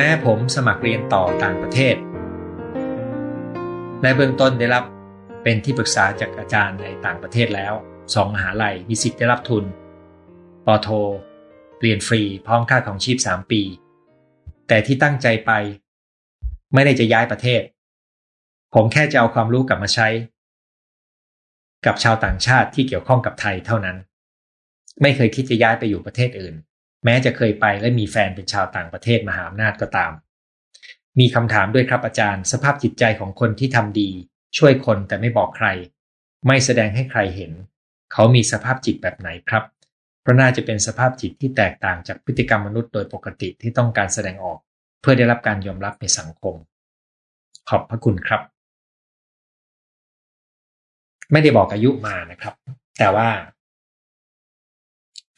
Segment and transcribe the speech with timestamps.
[0.00, 1.96] ม้ผมสมัครเรียนต่อต่างประเทศ
[4.02, 4.84] ในเบื้องต้นได้รับ
[5.42, 7.74] เป็นที่ปรึกษาจากอาจารย์ในต่างประเทศแล้ว
[8.14, 9.64] สองมหาลัยมีสิทธิ์ได้รับทุน
[10.66, 10.88] ปอโท
[11.80, 13.62] เรียนฟรีพร้อมค่าของชีพ 3 ปี
[14.68, 15.50] แต่ที่ตั้งใจไป
[16.74, 17.62] ไม่ได้จะย้ายประเทศ
[18.74, 20.08] ผมแค่จะเอาความรู้กลับมาใช้
[21.86, 23.96] กับชาวต่างชาติที่เกี่ยวข้องกับไทยเท่านั้น
[25.02, 26.54] ไม่เคยคิดจะย้ายไปอยู่ประเทศอื่น
[27.04, 30.12] แม้จะเคยไปและมีแฟนเป็นชาวต่างประเทศมหาอำนาจก็ตาม
[31.18, 34.10] มีคำถามด้วยครับอาจารย์ สภาพจิตใจของคนที่ทำดี
[34.58, 35.68] ช่วยคนแต่ไม่บอกใคร
[36.46, 37.52] ไม่แสดงให้ใครเห็น
[38.12, 39.64] เขามีสภาพจิตแบบไหนครับ
[40.22, 44.58] เพราะน่าจะเป็นสภาพจิตที่แตกต่างจากพฤติกรรมมนุษย์โดยปกติที่ต้องการแสดงออก
[45.00, 46.54] เพื่อได้รับการยอมรับในสังคม
[47.68, 48.40] ขอบพระคุณครับ
[51.32, 52.54] ไม่ได้บอกอายุมานะครับ
[52.98, 53.28] แต่ว่า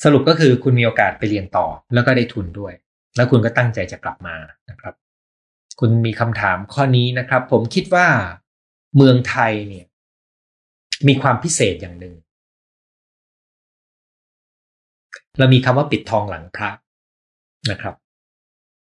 [0.05, 2.73] สรุปก็คือคุณมีโอกาสไปเรียนต่อ แล้วก็ได้ทุนด้วย
[3.17, 4.37] แล้วคุณก็ตั้งใจจะกลับมา
[4.71, 4.95] นะครับ
[5.81, 8.07] คุณมีคำถามข้อนี้นะครับ ผมคิดว่า
[8.97, 9.87] เมืองไทยเนี่ย
[11.09, 12.15] มีความพิเศษอย่างหนึ่ง
[15.39, 16.71] เรามีคำว่าปิดทองหลังพระ
[17.71, 17.95] นะครับ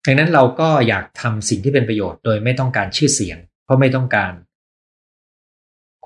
[0.07, 4.33] ดังนั้นเราก็อยากทำสิ่งที่เป็นประโยชน์โดยไม่ต้องการชื่อเสียง เพราะไม่ต้องการ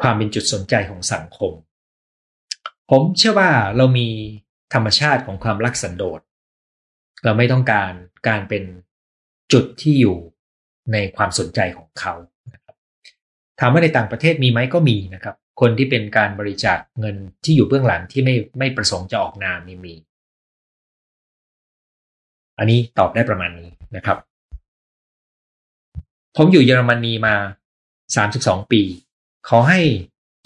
[0.00, 1.52] ความเป็นจุดสนใจของสังคม
[2.90, 4.08] ผมเชื่อว่าเรามี
[4.74, 6.20] ธรรมชาติของความรักสันโดษ
[7.24, 7.92] เราไม่ต้องการ
[8.28, 8.64] การเป็น
[9.52, 10.16] จุดที่อยู่
[10.92, 12.14] ในความสนใจของเขา
[13.60, 19.94] ถามว่าในต่างประเทศมีไหมก็มีนะครับ คนที่เป็นการบริจาคเงินที่อยู่เบื้องหลังที่ไม่ไม่ประสงค์จะออกนามนี่มี
[22.58, 24.18] อันนี้ตอบได้ประมาณนี้นะครับ
[26.36, 27.34] ผมอยู่เยอรมนีมา
[28.06, 28.82] 32 ปี
[29.48, 29.80] ขอให้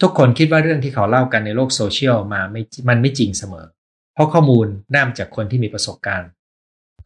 [0.01, 3.65] ทุกคนคิดว่าเรื่องที่เขาเล่ากันในโลกโซเชียลมาไม่มันไม่จริงเสมอ
[4.13, 6.29] เพราะข้อมูลน่ามจากคนที่มีประสบการณ์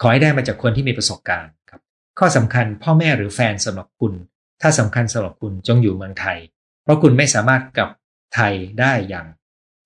[0.01, 1.81] ขอให้ได้มาจากคนที่มีประสบการณ์ครับ
[2.19, 4.13] ข้อสำคัญพ่อแม่หรือแฟนสำหรับคุณ
[4.61, 6.37] ถ้าสำคัญสำหรับคุณจงอยู่เมืองไทย
[6.83, 7.89] เพราะคุณไม่สามารถกับ
[8.35, 9.27] ไทยได้อย่าง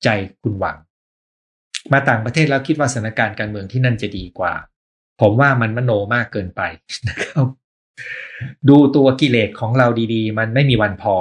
[0.03, 0.07] ใจ
[0.41, 0.77] คุณหวัง
[1.93, 4.53] มาต่างประเทศแล้วคิดว่าสถานการณ์การเมืองที่นั่นจะดีกว่า
[5.21, 6.61] ผมว่ามันมโนมากเกินไป
[7.07, 7.47] นะครับ
[8.69, 11.15] ดูตัวกิเลสของเราดีๆ มันไม่มีวันพอ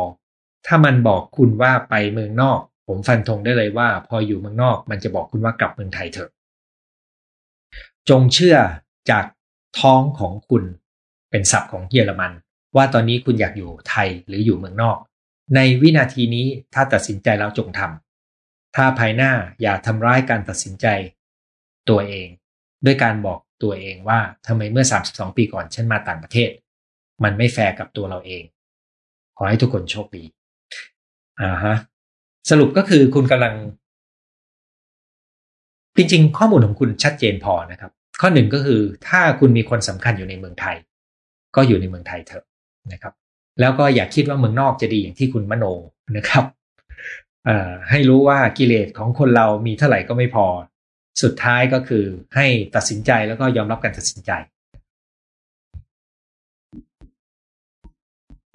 [0.66, 6.30] ถ้ามันบอกคุณว่าไปเมืองนอก ผมฟันธงได้เลยว่า พออยู่เมืองนอกมันจะบอกคุณว่ากลับเมืองไทยเถอะ
[8.08, 8.56] จงเชื่อ
[9.10, 9.24] จาก
[9.80, 10.64] ท้องของคุณ
[11.30, 12.32] เป็นศัพท์ของเยอรมัน
[12.76, 14.98] ว่าตอนนี้คุณอยากอยู่ไทยหรืออยู่เมืองนอก
[15.54, 19.32] ในวินาทีนี้ถ้าตัดสินใจแล้วจงทำถ้าภายหน้า
[19.62, 20.86] อย่าทำร้ายการตัดสินใจ
[21.88, 22.28] ตัวเอง
[22.84, 26.50] ด้วยการบอกตัวเองว่าทำไมเมื่อ 32 ปีก่อนฉันมาต่างประเทศ
[27.24, 28.42] มันไม่แฟร์กับตัวเราเอง
[29.36, 30.24] ขอให้ทุกคนโชคดี
[31.40, 31.76] อ่าฮะ
[32.50, 33.54] สรุปก็คือคุณกำลัง
[35.96, 40.76] จริงๆ ข้อมูลของคุณชัดเจนพอนะครับ ข้อหนึ่งก็คือถ้าคุณมีคนสำคัญอยู่ในเมืองไทย
[41.56, 42.44] ก็อยู่ในเมืองไทยเถอะ
[42.92, 43.14] นะครับ
[43.60, 45.64] แล้วก็อย่าคิดว่าเมืองนอกจะดีอย่างที่คุณมโน
[46.16, 46.44] นะครับ
[47.90, 50.46] ให้รู้ว่ากิเลสของคนเรามีเท่าไหร่ก็ไม่พอ
[51.22, 52.04] สุดท้ายก็คือ
[52.34, 54.30] ให้ตัดสินใจแล้วก็ยอมรับการตัดสินใจ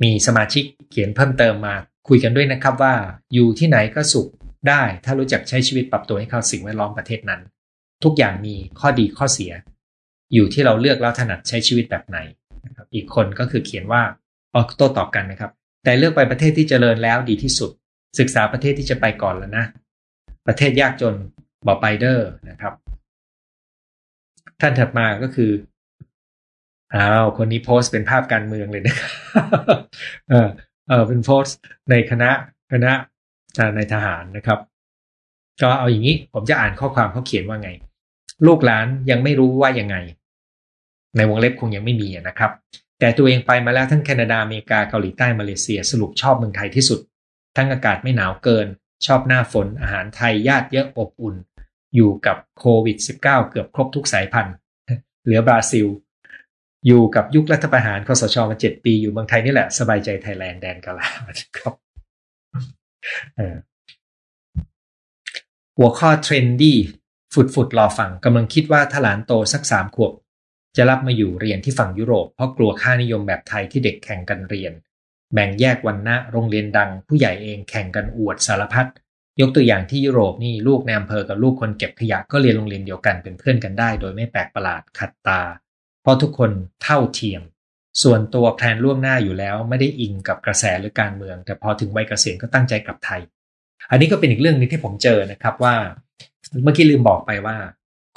[0.04, 1.76] มีสมาชิกเขียนเพิ่มเติมมา
[2.08, 2.94] คุยกันด้วยนะครับว่า
[3.34, 4.28] อยู่ที่ไหนก็สุข
[4.70, 7.42] ได้ ถ้ารู้จักใช้ชีวิตปรับตัวให้เข้าสิ่งแวดล้อมประเทศนั้น
[8.04, 9.52] ทุกอย่างมีข้อดีข้อเสีย
[10.34, 12.18] อยู่ที่เราเลือกแล้วถนัดใช้ชีวิตแบบไหน
[12.66, 14.02] นะครับอีกคนก็คือเขียนว่า
[14.56, 15.52] ออโต้ตอบกันนะครับ
[15.84, 17.72] แต่เลือกไปประเทศที่เจริญแล้วดีที่สุด
[18.20, 19.66] ศึกษาประเทศที่จะไปก่อนแล้วนะ
[20.48, 21.16] ประเทศยากจน
[21.68, 22.74] บอไปเดอร์นะครับ
[24.62, 25.52] ท่านถัดมาก็คือ
[26.96, 29.10] อ้าวคนนี้โพสต์เป็นภาพการเมืองเลยนะครั
[30.48, 30.50] บ
[30.88, 31.58] เออเอเป็นโพสต์
[31.90, 32.30] ในคณะ
[32.72, 32.94] คณะ
[33.76, 34.60] ในทหารนะครับ
[35.62, 37.70] ก็เอาอย่างนี้ผมจะอ่านข้อความเขาเขียนว่าไง
[38.48, 39.96] ลูกหลานยังไม่รู้ว่ายังไง
[41.16, 42.52] ในวงเล็บคงยังไม่มีนะครับ
[43.00, 47.00] แต่ตัวเองไปมาแล้วทั้งแคนาดาอเมริกาเกาหลีใต้มาเลเซียสรุปชอบเมืองไทยที่สุด
[47.56, 48.68] ทั้งอากาศไม่หนาวเกิน
[49.06, 51.36] ชอบหน้าฝนอาหารไทยญาติเยอะอบอุ่น
[51.96, 54.56] อยู่กับโควิด -19 เกือบครบทุกสายพันธุ์
[55.24, 55.88] เหลือบราซิล
[56.88, 61.08] อยู่กับยุครัฐประหารคสชมาเจ็ดปีอยู่เมืองไทยนี่แหละ สบายใจไทยแลนด์แดนกาลา
[61.58, 61.74] ครับ
[65.78, 66.78] หัวข้อเทรนดี้
[67.34, 70.14] ฟุดฟุดรอฟังกำลังคิดว่าถ้าหลานโตสักสามขวบ
[70.78, 74.74] จะรับมาอยู่เรียนที่ฝั่งยุโรป เพราะกลัวค่านิยมแบบไทยที่เด็กแข่งกันเรียน
[75.34, 78.88] แบ่งแยกวันนะโรงเรียนดัง ผู้ใหญ่เองแข่งกันอวดสารพัด
[79.42, 85.42] ยกตัวอย่างที่ยุโรปนี่ลูกในอำเภอกับลูกคนเก็บขยะก็เรียนโรงเรียนเดียวกันเป็นเพื่อนกันได้ โดยไม่แปลกประหลาดขัดตา
[86.04, 86.52] เพราะทุกคน
[86.84, 87.42] เท่าเทียม
[88.04, 93.22] ส่วนตัวแพลนล่วงหน้าอยู่แล้วไม่ได้อิงกับกระแสหรือการเมือง แต่พอถึงวัยเกษียณก็ตั้งใจกลับไทย
[93.92, 95.76] อันนี้ก็เป็นอีกเรื่องนึงที่ผมเจอนะครับว่า
[96.64, 97.58] เมื่อกี้ลืมบอกไปว่า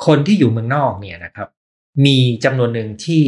[0.06, 1.48] คนที่อยู่เมืองนอกเนี่ยนะครับ
[2.06, 3.24] มีจำนวนหนึ่งที่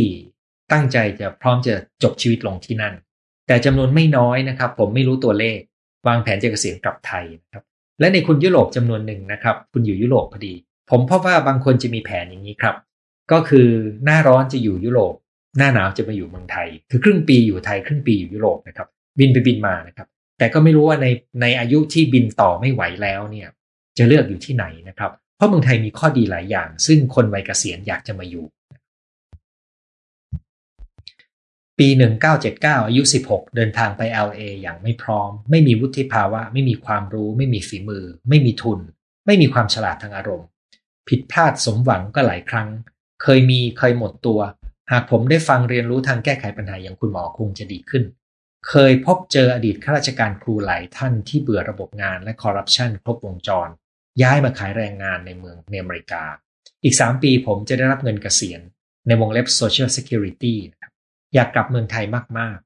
[0.72, 2.94] ตั้งใจจะพร้อมจะจบชีวิตลงที่นั่น
[3.46, 5.58] แต่จำนวนไม่น้อยนะครับ ผมไม่รู้ตัวเลข
[6.06, 7.62] วางแผนจะเกษียณกลับไทยนะครับ
[8.00, 10.54] และในคุณยุโรปจำนวนหนึ่งนะครับ คุณอยู่ยุโรปพอดี
[10.90, 12.76] ผมพบว่าบางคนจะมีแผนอย่างนี้ครับ
[13.32, 13.68] ก็คือ
[14.04, 15.14] หน้าร้อนจะอยู่ยุโรป
[15.58, 18.88] หน้าหนาวจะมาอยู่เมืองไทย คือครึ่งปีอยู่ไทยครึ่งปีอยู่ยุโรปนะครับ
[19.18, 20.08] บินไปบินมานะครับ
[20.38, 21.06] แต่ก็ไม่รู้ว่าใน
[21.40, 23.48] ในอายุที่บินต่อไม่ไหวแล้วเนี่ย
[23.98, 28.46] จะเลือกอยู่ที่ไหนนะครับ เพราะเมืองไทยมีข้อดีหลายอย่าง ซึ่งคนวัยเกษียณอยากจะมาอยู่
[31.78, 31.88] ปี
[32.38, 38.78] 1979 อายุ 16 เดินทางไป LA อย่างไม่พร้อม ไม่มีวุฒิภาวะ ไม่มีความรู้ ไม่มีฝีมือ ไม่มีทุน
[39.26, 40.48] ไม่มีความฉลาดทางอารมณ์
[41.08, 42.68] ผิดพลาดสมหวังก็หลายครั้ง
[43.22, 44.40] เคยมีเคยหมดตัว
[44.92, 48.04] หากผมได้ฟังเรียนรู้ทางแก้ไขปัญหาอย่างคุณหมอคงจะดีขึ้น
[48.68, 53.68] เคยพบเจออดีตข้าราชการครูหลายท่านที่เบื่อระบบงานและคอร์รัปชันครบวงจร
[54.22, 56.22] ย้ายมาขายแรงงานในเมืองในอเมริกา
[56.84, 58.60] อีก 3 ปีผมจะได้รับเงินเกษียณ
[59.06, 60.92] ในวงเล็บ Social Security นะครับ
[61.34, 62.04] อยากกลับเมืองไทย
[62.38, 62.58] มาก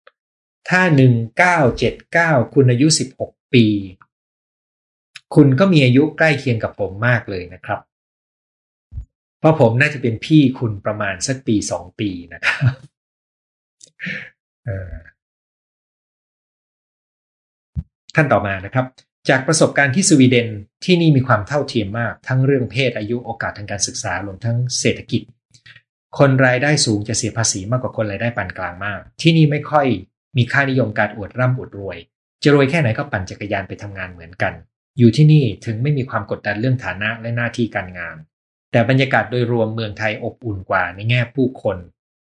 [0.00, 0.82] ๆ ถ้า
[1.68, 2.86] 1979 คุณอายุ
[3.20, 3.66] 16 ปี
[5.34, 7.80] คุณก็มีอายุใกล้เคียงกับผมมากเลยนะครับ
[9.40, 12.74] เพราะผมน่าจะเป็นพี่คุณประมาณสักปีสองปีนะครับ
[18.14, 18.86] ท่านต่อมานะครับ
[19.28, 20.48] จากประสบการณ์ที่สวีเดน
[20.84, 25.22] ที่นี่มีความเท่าเทียมมาก ทั้งเรื่องเพศอายุโอกาสทางการศึกษารวมทั้งเศรษฐกิจ
[26.18, 29.86] คนรายได้สูงจะเสียภาษีมากกว่าคนรายได้ปานกลางมาก ที่นี่ไม่ค่อย
[30.36, 31.98] มีค่านิยมการอวดร่ำอวดรวย
[32.42, 34.52] จะรวยแค่ไหนก็ปั่นจักรยานไปทำงานเหมือนกัน
[34.98, 38.16] อยู่ที่นี่ถึงไม่มีความกดดันเรื่องฐานะและหน้าที่การงาน
[38.72, 41.76] แต่บรรยากาศโดยรวมเมืองไทยอบอุ่นกว่าในแง่ผู้คน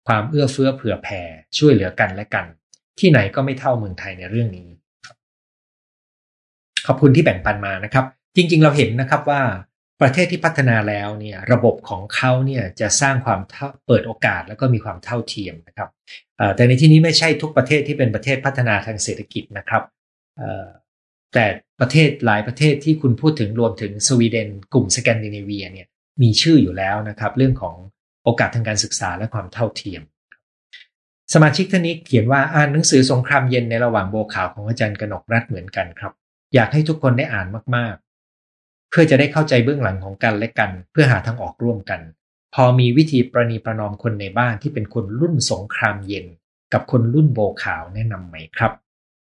[0.08, 1.22] ความเอื้อเฟื้อเผื่อแผ่
[1.58, 2.46] ช่วยเหลือกันและกัน
[3.00, 4.68] ที่ไหนก็ไม่เท่าเมืองไทยในเรื่องนี้
[6.88, 8.06] ขอบคุณที่แบ่งปันมานะครับ
[8.36, 9.42] จริง ๆ เราเห็นนะครับว่า
[10.02, 13.40] ประเทศที่พัฒนาแล้วเนี่ยระบบของเขาเนี่ยจะสร้างความ
[13.86, 15.90] เปิดโอกาสแล้วก็มีความเท่าเทียมนะครับ
[16.56, 19.84] แต่ในที่นี้ไม่ใช่ทุกประเทศที่เป็นประเทศพัฒนาทางเศรษฐกิจนะครับ
[21.34, 21.46] แต่
[21.80, 25.88] ประเทศหลายประเทศที่คุณพูดถึงรวมถึงสวีเดน กลุ่มสแกนดิเนเวียเนี่ย
[26.22, 27.76] มีชื่ออยู่แล้วนะครับ เรื่องของ
[28.24, 30.02] โอกาสทางการศึกษาและความเท่าเทียม
[31.34, 36.14] สมาชิกท่านนี้เขียนว่าอ่านหนังสือสงครามเย็นในระหว่างโบขาวของอาจารย์กนกรัฐเหมือนกันครับ
[36.54, 42.02] อยากให้ทุกคนได้อ่านมากๆ เพื่อจะได้เข้าใจเบื้องหลังของกันและกัน เพื่อหาทางออกร่วมกัน
[42.56, 46.26] พอมีวิธีประนีประนอมคนในบ้านที่เป็นคนรุ่นสงครามเย็น
[46.74, 48.74] กับคนรุ่นโบขาวแนะนำไหมครับ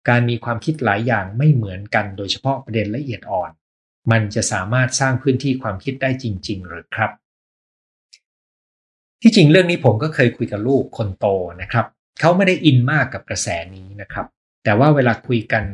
[0.08, 3.50] การมีความคิดหลายอย่างไม่เหมือนกัน โดยเฉพาะประเด็นละเอียดอ่อน
[4.10, 7.10] มันจะสามารถสร้างพื้นที่ความคิดได้จริง ๆ หรือครับ
[9.22, 11.26] ที่จริงเรื่องนี้ผมก็เคยคุยกับลูกคนโต
[11.62, 11.86] นะครับ
[12.20, 14.26] เขาไม่ได้อินมากกับกระแสนี้นะครับ
[14.64, 15.64] แต่ว่าเวลาคุยกัน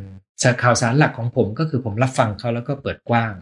[0.62, 3.34] ข่าวสารหลักของผมก็คือผมรับฟังเขาแล้วก็เปิดกว้าง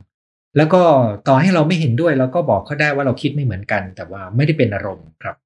[0.56, 0.82] แล้วก็
[1.28, 5.36] ต่อให้เราไม่เห็นด้วยเราก็บอกเขาได้ว่าเราคิดไม่เหมือนกัน แต่ว่าไม่ได้เป็นอารมณ์ครับ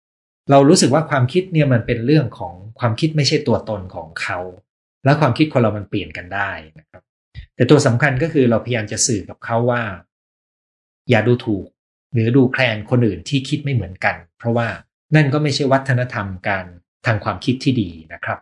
[0.51, 4.39] เรารู้สึกว่าความคิดเนี่ยมันเป็นเรื่องของความคิดไม่ใช่ตัวตนของเขา
[5.05, 7.03] แล้วความคิดคนเรามันเปลี่ยนกันได้นะครับ
[7.59, 9.83] แต่ตัวสำคัญก็คือเราพยายามจะสื่อกับเขาว่า
[11.11, 11.67] อย่าดูถูก
[12.13, 14.69] หรือดูแคลนคนอื่นที่คิดไม่เหมือนกัน เพราะว่า
[15.17, 16.65] นั่นก็ไม่ใช่วัฒนธรรมการ
[17.07, 18.39] ทางความคิดที่ดีนะครับ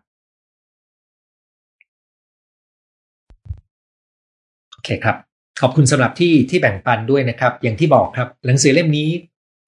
[4.73, 5.17] โอเคครับ
[5.61, 9.08] ขอบคุณสำหรับที่ที่แบ่งปันด้วยนะครับ อย่างที่บอกครับ หนังสือเล่มนี้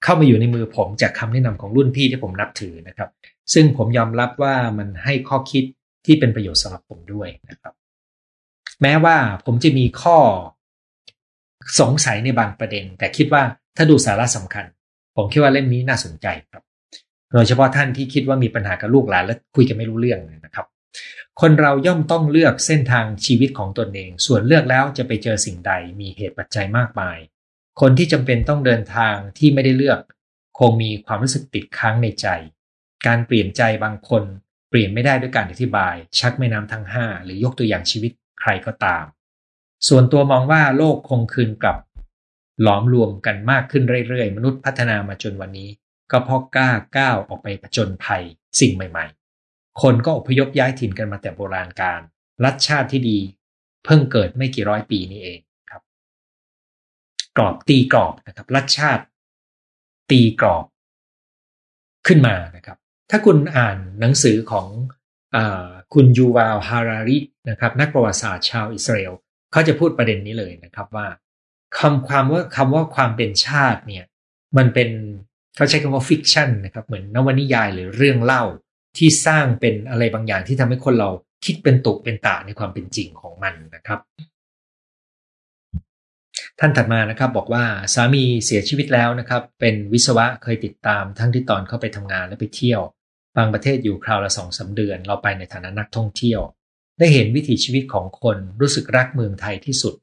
[0.04, 3.10] เข้ามาอยู่ในมือผมจากคำแนะนำของรุ่นพี่ที่ผมนับถือนะครับ
[3.54, 5.64] ซึ่งผมยอมรับว่ามันให้ข้อคิด
[6.06, 7.77] ที่เป็นประโยชน์สำหรับผมด้วยนะครับ
[8.82, 9.16] แม้ว่า
[9.46, 10.18] ผมจะมีข้อ
[11.80, 13.42] สงสัยในบางประเด็น แต่คิดว่า
[13.76, 14.64] ถ้าดูสาระสำคัญ
[15.16, 16.62] ผมคิดว่าเล่มนี้น่าสนใจครับ
[17.32, 20.66] โดยเฉพาะท่านที่คิดว่ามีปัญหากับลูกหลานและคุยกันไม่รู้เรื่องนะครับ
[21.40, 27.18] คนเราย่อมต้องเลือกเส้นทางชีวิตของตนเอง ส่วนเลือกแล้วจะไปเจอสิ่งใดมีเหตุปัจจัยมากมาย
[27.80, 30.00] คนที่จำเป็นต้องเดินทางที่ไม่ได้เลือก
[30.58, 32.26] คงมีความรู้สึกติดค้างในใจ
[33.06, 34.22] การเปลี่ยนใจบางคน
[34.70, 39.04] เปลี่ยนไม่ได้ด้วยการอธิบาย ชักแม่น้ำทั้งห้าหรือยกตัวอย่างชีวิต ใครก็ตาม
[39.88, 41.78] ส่วนตัวมองว่าโลกคงคืนกลับ
[42.62, 45.70] หลอมรวมกันมากขึ้นเรื่อยๆ มนุษย์พัฒนามาจนวันนี้
[46.10, 48.22] ก็เพราะกล้าก้าวออกไปผจญภัย
[48.60, 49.06] สิ่งใหม่
[49.42, 52.00] ๆ คนก็อพยพย้ายถิ่นกันมาแต่โบราณกาล
[52.44, 53.18] รัฐชาติที่ดี
[53.84, 55.40] เพิ่งเกิดไม่กี่ร้อยปีนี้เอง
[55.70, 55.82] ครับ
[57.36, 59.04] กรอบตีกรอบนะครับ รัฐชาติ
[60.10, 60.64] ตีกรอบ
[62.06, 62.78] ขึ้นมานะครับ
[63.10, 64.66] ถ้าคุณอ่านหนังสือของ
[65.94, 67.18] คุณยูวาลฮาราริ
[67.50, 69.12] นะครับนักประวัติศาสตร์ชาวอิสราเอล
[69.52, 71.06] เขาจะพูดประเด็นนี้เลยนะครับว่า
[71.78, 74.04] คำความว่าคำว่าความเป็นชาติเนี่ย
[74.56, 74.90] มันเป็น
[75.56, 78.42] เขาใช้คำว่าฟิกชันนะครับเหมือนนวนิยายหรือเรื่องเล่า
[78.98, 81.10] ที่สร้างเป็นอะไรบางอย่างที่ทำให้คนเรา
[81.44, 84.00] คิดเป็นตุเป็นตาในความเป็นจริงของมันนะครับ
[86.60, 92.82] ท่านถัดมานะครับบอกว่าสามีเสียชีวิตแล้วนะครับ เป็นวิศวะเคยติดตามทั้งที่ตอนเข้าไปทำงานและไปเที่ยว
[93.38, 96.40] บางประเทศอยู่คราวละสองสาเดือน เราไปในฐานะนักท่องเที่ยว
[96.98, 99.94] ได้เห็นวิถีชีวิตของคนรู้สึกรักเมืองไทยที่สุด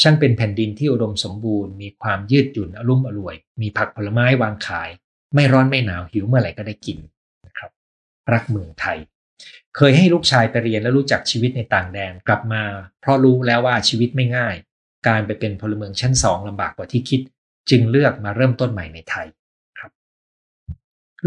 [0.00, 4.88] ช่างเป็นแผ่นดินที่อุดมสมบูรณ์ มีความยืดหยุ่นอารมณ์อร่วย มีผักผลไม้วางขาย
[5.34, 6.98] ไม่ร้อนไม่หนาวหิวเมื่อไหร่ก็ได้กิน
[7.46, 7.70] นะครับ
[8.32, 8.98] รักเมืองไทย
[9.76, 12.62] เคยให้ลูกชายไปเรียนและรู้จักชีวิตในต่างแดนกลับมา
[13.00, 14.54] เพราะรู้แล้วว่าชีวิตไม่ง่าย
[15.08, 17.20] การไปเป็นพลเมืองชั้นสองลำบากกว่าที่คิด
[17.70, 19.26] จึงเลือกมาเริ่มต้นใหม่ในไทย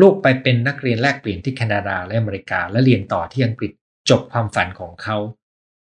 [0.01, 3.71] ลูกไปเป็นนักเรียนแลกเปลี่ยนที่แคนาดาและอเมริกา และเรียนต่อที่อังกฤษ
[4.09, 5.17] จบความฝันของเขา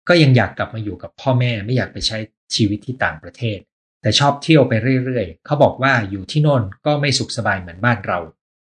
[0.09, 2.19] ก็ยังอยากกลับมาอยู่กับพ่อแม่ไม่อยากไปใช้
[2.55, 3.59] ชีวิตที่ต่างประเทศ
[4.03, 4.73] แต่ชอบเที่ยวไป
[5.05, 8.19] เรื่อยๆ เขาบอกว่าอยู่ที่โน่นก็ไม่สุขสบายเหมือนบ้านเรา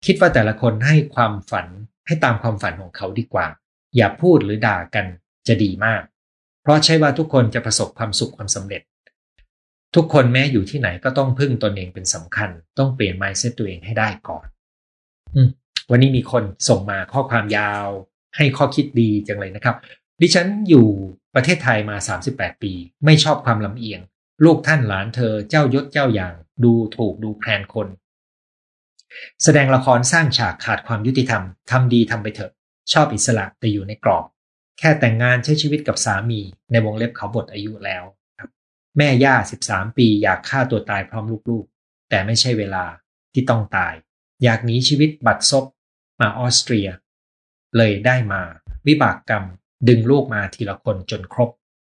[0.07, 1.67] คิดว่าแต่ละคนให้ความฝัน
[2.07, 3.47] ให้ตามความฝันของเขาดีกว่า
[3.97, 5.07] อย่าพูดหรือด่ากัน
[5.49, 6.03] จะดีมาก
[6.63, 8.83] เพราะใช่ว่าทุกคนจะประสบความสุขความสำเร็จ
[9.95, 14.47] ทุกคนแม้อยู่ที่ไหนก็ต้องพึ่งตนเองเป็นสำคัญ ต้องเปลี่ยน mindset ตัวเองให้ได้ก่อน
[15.91, 17.87] วันนี้มีคนส่งมาข้อความยาว
[18.37, 19.77] ให้ข้อคิดดีจังเลยนะครับ
[20.21, 20.87] ดิฉันอยู่
[21.35, 21.97] ประเทศไทยมา
[22.31, 22.73] 38 ปี
[23.05, 24.01] ไม่ชอบความลำเอียง
[24.45, 26.35] ลูกท่านหลานเธอเจ้ายศเจ้าอย่าง
[26.65, 27.89] ดูถูกดูแคลนคน
[29.43, 32.53] แสดงละครสร้างฉากขาดความยุติธรรมทำดีทำไปเถอะ
[32.93, 34.25] ชอบอิสระแต่อยู่ในกรอบ
[34.79, 38.05] แค่แต่งงานใช้ชีวิตกับสามีในวงเล็บเขาบทอายุแล้ว
[38.99, 39.35] แม่ย่า
[39.67, 42.85] 13 ปีอยากฆ่าตัวตายพร้อมลูกๆ แต่ไม่ใช่เวลา
[43.33, 43.95] ที่ต้องตาย
[44.43, 45.65] อยากหนีชีวิตบัดซบ
[46.21, 46.89] มาออสเตรีย
[47.77, 48.43] เลยได้มา
[48.87, 49.45] วิบากกรรม
[49.89, 51.51] ดึงลูกมาทีละคนจนครบ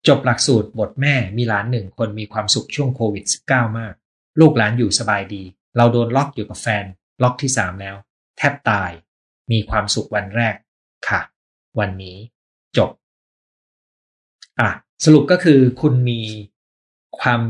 [0.09, 3.95] จบหลักสูตรบทแม่มีหลานหนึ่งคนมีความสุขช่วงโควิด -19 มาก
[4.41, 5.43] ลูกหลานอยู่สบายดี
[5.77, 6.85] เราโดนล็อกอยู่กับแฟน
[7.23, 7.97] ล็อกที่สามแล้ว
[8.37, 8.91] แทบตาย
[9.51, 10.55] มีความสุขวันแรก
[11.09, 11.21] ค่ะ
[11.79, 12.17] วันนี้
[12.77, 12.91] จบ
[14.61, 14.71] อะ
[15.05, 16.21] สรุปก็คือคุณมี
[17.19, 17.41] ความ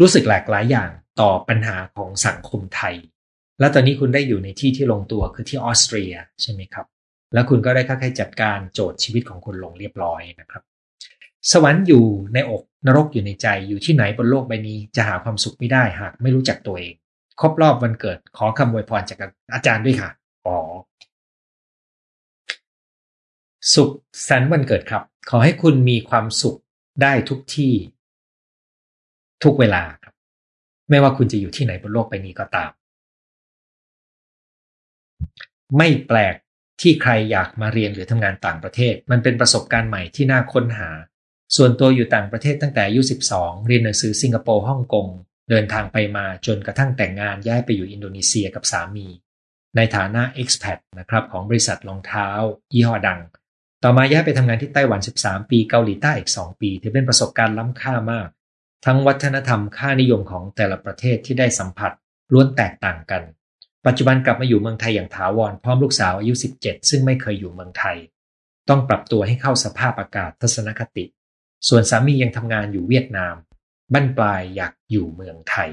[0.00, 2.94] รู้สึกหลากหลายอย่างต่อปัญหาของสังคมไทย
[3.60, 6.86] แล้วตอนนี้คุณได้อยู่ในที่ที่ลงตัวคือที่ออสเตรียใช่ไหมครับ
[7.34, 10.62] แล้วคุณก็ได้ค่อยๆจัดการโจทย์ชีวิตของคุณลงเรียบร้อยนะครับ
[11.52, 12.04] สวรรค์อยู่
[12.34, 16.94] ในอกนรกอยู่ในใจอยู่ที่ไหนบนโลกใบนี้จะหาความสุขไม่ได้หากไม่รู้จักตัวเอง
[17.40, 19.18] ครบรอบวันเกิดขอคำอวยพรจาก
[19.54, 20.10] อาจารย์ด้วยค่ะ
[20.46, 20.58] อ๋อ
[23.74, 23.90] สุข
[24.28, 26.58] สันต์วันเกิดครับ ขอให้คุณมีความสุข
[27.02, 27.74] ได้ทุกที่
[29.44, 30.14] ทุกเวลาครับ
[30.90, 32.70] ไม่ว่าคุณจะอยู่ที่ไหนบนโลกใบนี้ก็ตาม
[35.78, 36.34] ไม่แปลก
[36.80, 40.90] ที่ใครอยากมาเรียนหรือทำงานต่างประเทศ มันเป็นประสบการณ์ใหม่ที่น่าค้นหา
[41.56, 43.00] ส่วนตัวอยู่ต่างประเทศตั้งแต่อายุ
[43.34, 45.06] 12 เรียนหนังสือสิงคโปร์ฮ่องกง
[45.50, 49.06] เดินทางไปมาจนกระทั่งแต่งงานย้ายไปอยู่อินโดนีเซียกับสามี
[49.76, 52.28] ในฐานะ expat นะครับของบริษัทรองเท้า
[52.72, 53.20] ยี่ห้อดัง
[53.82, 58.28] ต่อมาย้ายไปทำงานที่ไต้หวัน 13 ปีเกาหลีใต้อีก 2 ปี ถือเป็นประสบการณ์ล้ำค่ามาก
[58.86, 61.92] ทั้งวัฒนธรรมค่านิยมของแต่ละประเทศที่ได้สัมผัส
[62.32, 63.22] ล้วนแตกต่างกัน
[63.86, 67.96] ปัจจุบันกลับมาอยู่เมืองไทยอย่างถาวรพร้อมลูกสาวอายุ 17 ซึ่งไม่เคยอยู่เมืองไทย
[68.68, 71.04] ต้องปรับตัวให้เข้าสภาพอากาศทัศนคติ
[71.68, 73.34] ส่วนสามียังทำงานอยู่เวียดนาม
[73.92, 75.70] บั้นปลายอยากอยู่เมืองไทย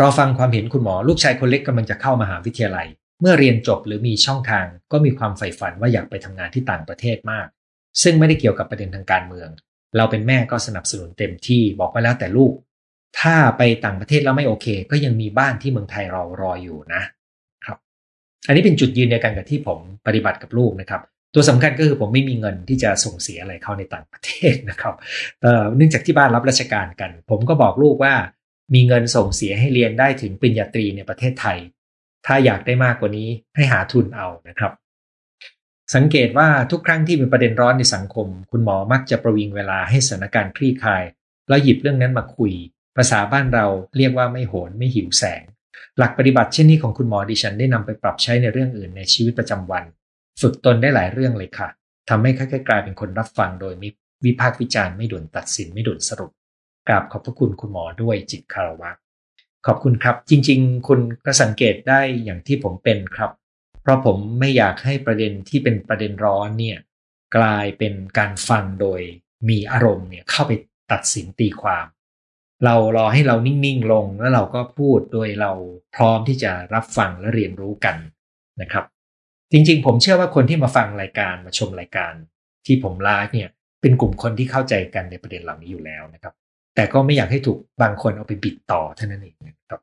[0.00, 2.88] รอฟังความเห็นคุณหมอลูกชายคนเล็กกำลังจะเข้ามาหาวิทยาลัย
[3.20, 7.46] เมื่อเรียนจบหรือมีช่องทาง ก็มีความใฝ่ฝันว่าอยากไปทำงานที่ต่างประเทศมาก
[8.02, 9.48] ซึ่งไม่ได้เกี่ยวกับประเด็นทางการเมือง
[9.96, 12.52] เราเป็นแม่ก็สนับสนุนเต็มที่บอกว่าแล้วแต่ลูก
[13.18, 17.02] ถ้าไปต่างประเทศแล้วไม่โอเค ก็ยังมีบ้านที่เมืองไทยเรารออยู่นะ
[17.64, 17.78] ครับ
[18.46, 21.02] อันนี้เป็นจุดยืนในการกับที่ผมปฏิบัติกับลูกนะครับ
[21.34, 24.94] ตัวสำคัญก็คือผมไม่มีเงินที่จะส่งเสียอะไรเข้าในต่างประเทศนะครับ
[25.76, 28.14] เนื่องจากที่บ้านรับราชการกัน ผมก็บอกลูกว่า
[28.74, 31.58] มีเงินส่งเสียให้เรียนได้ถึงปริญญาตรีในประเทศไทย
[32.26, 34.72] ถ้าอยากได้มากกว่านี้ให้หาทุนเอานะครับ
[35.94, 41.02] สังเกตว่าทุกครั้งที่มีประเด็นร้อนในสังคม คุณหมอมักจะประวิงเวลาให้สถานการณ์คลี่คลาย
[41.48, 42.52] แล้วหยิบเรื่องนั้นมาคุย
[43.00, 43.66] ภาษาบ้านเรา
[43.96, 45.42] เรียกว่าไม่โหนไม่หิวแสง
[45.98, 49.84] หลักปฏิบัติเช่นนี้ของคุณหมอดิฉันได้นำไปปรับใช้ในเรื่องอื่นในชีวิตประจำวัน
[50.40, 51.68] ฝึกตนได้หลายเรื่องเลยค่ะ
[52.08, 53.88] ทำให้ค่อยๆกลายเป็นคนรับฟังโดยมิ
[54.24, 56.30] วิพากษ์วิจารณ์ไม่ด่วนตัดสินไม่ด่วนสรุป
[56.88, 58.90] กราบขอบพระคุณคุณหมอด้วยจิตคารวะ
[59.66, 63.30] ขอบคุณครับ จริง ๆ คุณก็สังเกตได้อย่างที่ผมเป็นครับ
[63.82, 66.78] เพราะผมไม่อยากให้ประเด็นที่เป็นประเด็นร้อนเนี่ย
[67.36, 69.00] กลายเป็นการฟังโดย
[69.48, 70.52] มีอารมณ์เนี่ยเข้าไป
[70.92, 71.86] ตัดสินตีความ
[72.64, 75.52] เรารอให้เรานิ่งๆลงแล้วเราก็พูดโดยเรา
[75.94, 77.96] พร้อมที่จะรับฟังและเรียนรู้กัน
[78.60, 78.84] นะครับ
[79.52, 82.12] จริงๆ ผมเชื่อว่าคนที่มาฟังรายการมาชมรายการ
[82.66, 83.50] ที่ผมไลฟ์เนี่ย
[83.80, 86.34] เป็นกลุ่มคนที่เข้าใจกันในประเด็นเหล่านี้อยู่แล้วนะครับ
[86.74, 89.80] แต่ก็ไม่อยากให้ถูกบางคนเอาไปบิดต่อเท่านั้นเองนะครับ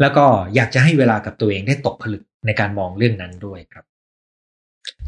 [0.00, 3.84] แล้วก็อยากจะให้เวลากับตัวเองได้ตกผลึกในการมองเรื่องนั้นด้วยครับ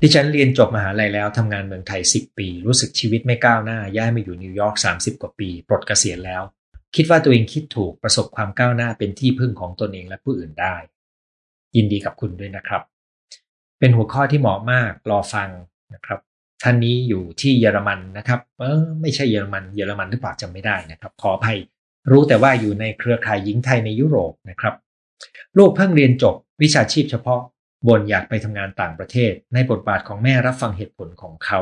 [0.03, 6.43] ดิฉันเรียนจบมหาลัยแล้วทำงานเมืองไทย 10 ปี รู้สึกชีวิตไม่ก้าวหน้า ย้ายมาอยู่นิวยอร์ก 30 กว่าปี ปลดเกษียณแล้ว
[6.97, 10.77] คิดว่าตัวเองคิดถูกประสบความก้าวหน้าเป็นที่พึ่งของตนเองและผู้อื่นได้
[11.77, 12.83] ยินดีกับคุณด้วยนะครับ
[13.79, 15.49] เป็นหัวข้อที่เหมาะมากรอฟัง
[15.95, 16.21] นะครับ
[16.63, 21.59] ท่านนี้อยู่ที่เยอรมันนะครับเออไม่ใช่เยอรมันเยอรมันหรือเปล่าจำไม่ได้นะครับ ขออภัย
[22.11, 24.75] รู้แต่ว่าอยู่ในเครือข่ายหญิงไทยในยุโรปนะครับ
[25.59, 27.41] ลูกเพิ่งเรียนจบวิชาชีพเฉพาะ
[27.89, 31.61] บ่นอยากไปทำงานต่างประเทศ ในบทบาทของแม่รับฟังเหตุผลของเขา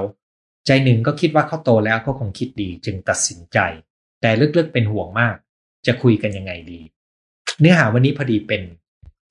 [0.67, 3.59] ใจหนึ่งก็คิดว่าเขาโตแล้วก็คงคิดดีจึงตัดสินใจ
[4.21, 5.37] แต่ลึกๆเป็นห่วงมาก
[5.87, 6.81] จะคุยกันยังไงดี
[7.61, 8.63] เนื้อหาวันนี้พอดีเป็น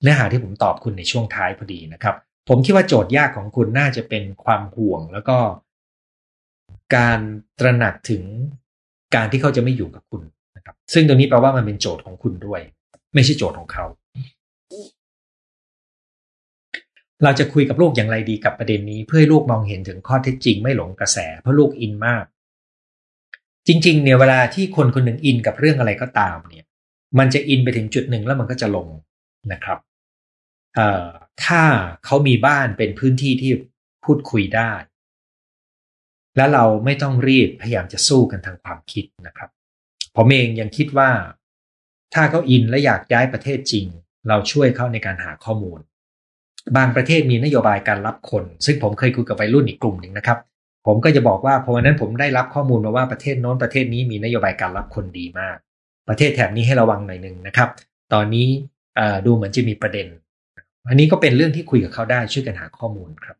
[0.01, 2.15] เนื้อหาที่ผมตอบคุณในช่วงท้ายพอดีนะครับ
[2.50, 5.38] ผมคิดว่าโจทย์ยากของคุณน่าจะเป็นความห่วงแล้วก็
[6.96, 7.20] การ
[7.60, 8.24] ตระหนักถึง
[9.15, 10.22] การที่เขาจะไม่อยู่กับคุณ
[10.56, 12.62] นะครับ ซึ่งตรงนี้แปลว่ามันเป็นโจทย์ของคุณด้วย
[13.13, 13.86] ไม่ใช่โจทย์ของเขา
[17.24, 22.26] เราจะคุยกับลูกอย่างไรดีกับประเด็นนี้ เพื่อให้ลูกมองเห็นถึงข้อเท็จจริงไม่หลงกระแส เพราะลูกอินมาก
[23.68, 26.66] จริง ๆ เนี่ยเวลาที่คนคนหนึ่งอินกับเรื่องอะไรก็ตามเนี่ย
[27.20, 28.88] มันจะอินไปถึงจุดหนึ่งแล้วมันก็จะลง
[29.52, 29.80] นะครับ
[30.76, 31.08] เอ่อ
[31.46, 31.62] ถ้า
[32.06, 33.52] เขามีบ้านเป็นพื้นที่ที่
[34.06, 34.72] พูดคุยได้
[36.38, 39.50] แล้วเราไม่ต้องรีบพยายามจะสู้กันทางความคิดนะครับ
[40.16, 41.12] ผมเองยังคิดว่า
[42.14, 43.86] ถ้าเขาอินและอยากย้ายประเทศจริง
[44.28, 45.80] เราช่วยเขาในการหาข้อมูล
[46.76, 50.38] บางประเทศมีนโยบายการรับคน ซึ่งผมเคยคุยกับวัยรุ่นอีกกลุ่มหนึ่งนะครับ
[50.88, 55.58] ผมก็จะบอกว่าพอวันนั้นผมได้รับข้อมูลมาว่าประเทศโน้นประเทศนี้มีนโยบายการรับคนดีมาก
[56.10, 57.70] ประเทศแถบนี้ให้ระวังหน่อยหนึ่งนะครับ
[58.14, 58.48] ตอนนี้
[59.26, 60.08] ดูเหมือนจะมีประเด็น
[60.88, 63.38] อันนี้ก็เป็นเรื่องที่คุยกับเขาได้ช่วยกันหาข้อมูลครับ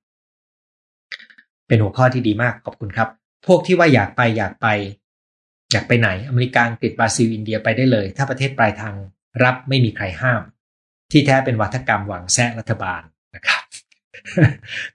[1.68, 3.10] เป็นหัวข้อที่ดีมากขอบคุณครับ
[3.48, 4.68] พวกที่ว่าอยากไปอยากไป
[5.72, 8.96] อยากไปไหน อเมริกาอังกฤษบราซิลอินเดียไปได้เลย ถ้าประเทศปลายทาง
[9.44, 10.42] รับไม่มีใครห้าม
[11.12, 13.02] ที่แท้เป็นวัฒกรรมหวังแซะรัฐบาล
[13.36, 13.62] นะครับ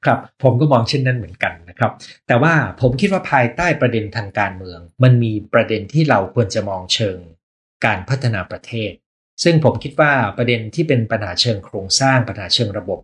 [0.04, 1.92] ครับผมก็มองเช่นนั้นเหมือนกันนะครับ
[2.26, 7.18] แต่ว่าผมคิดว่าภายใต้ประเด็นทางการเมือง มันมีประเด็นที่เราควรจะมองเชิง
[7.84, 8.92] การพัฒนาประเทศ
[9.44, 13.00] ซึ่งผมคิดว่าประเด็นที่เป็นปัญหาเชิงโครงสร้างปัญหาเชิงระบบ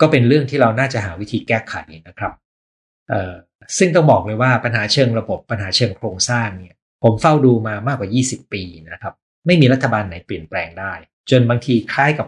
[0.00, 1.74] ก็เป็นเรื่องที่เราน่าจะหาวิธีแก้ไข
[2.08, 2.32] นะครับ
[3.10, 3.34] เออ
[3.78, 9.14] ซึ่งต้องบอกเลยว่าปัญหาเชิงระบบปัญหาเชิงโครงสร้างเนี่ยผมเฝ้าดูมามากกว่า 20 ปีนะครับ
[9.46, 10.92] ไม่มีรัฐบาลไหนเปลี่ยนแปลงได้
[11.30, 12.26] จนบางทีคล้ายกับ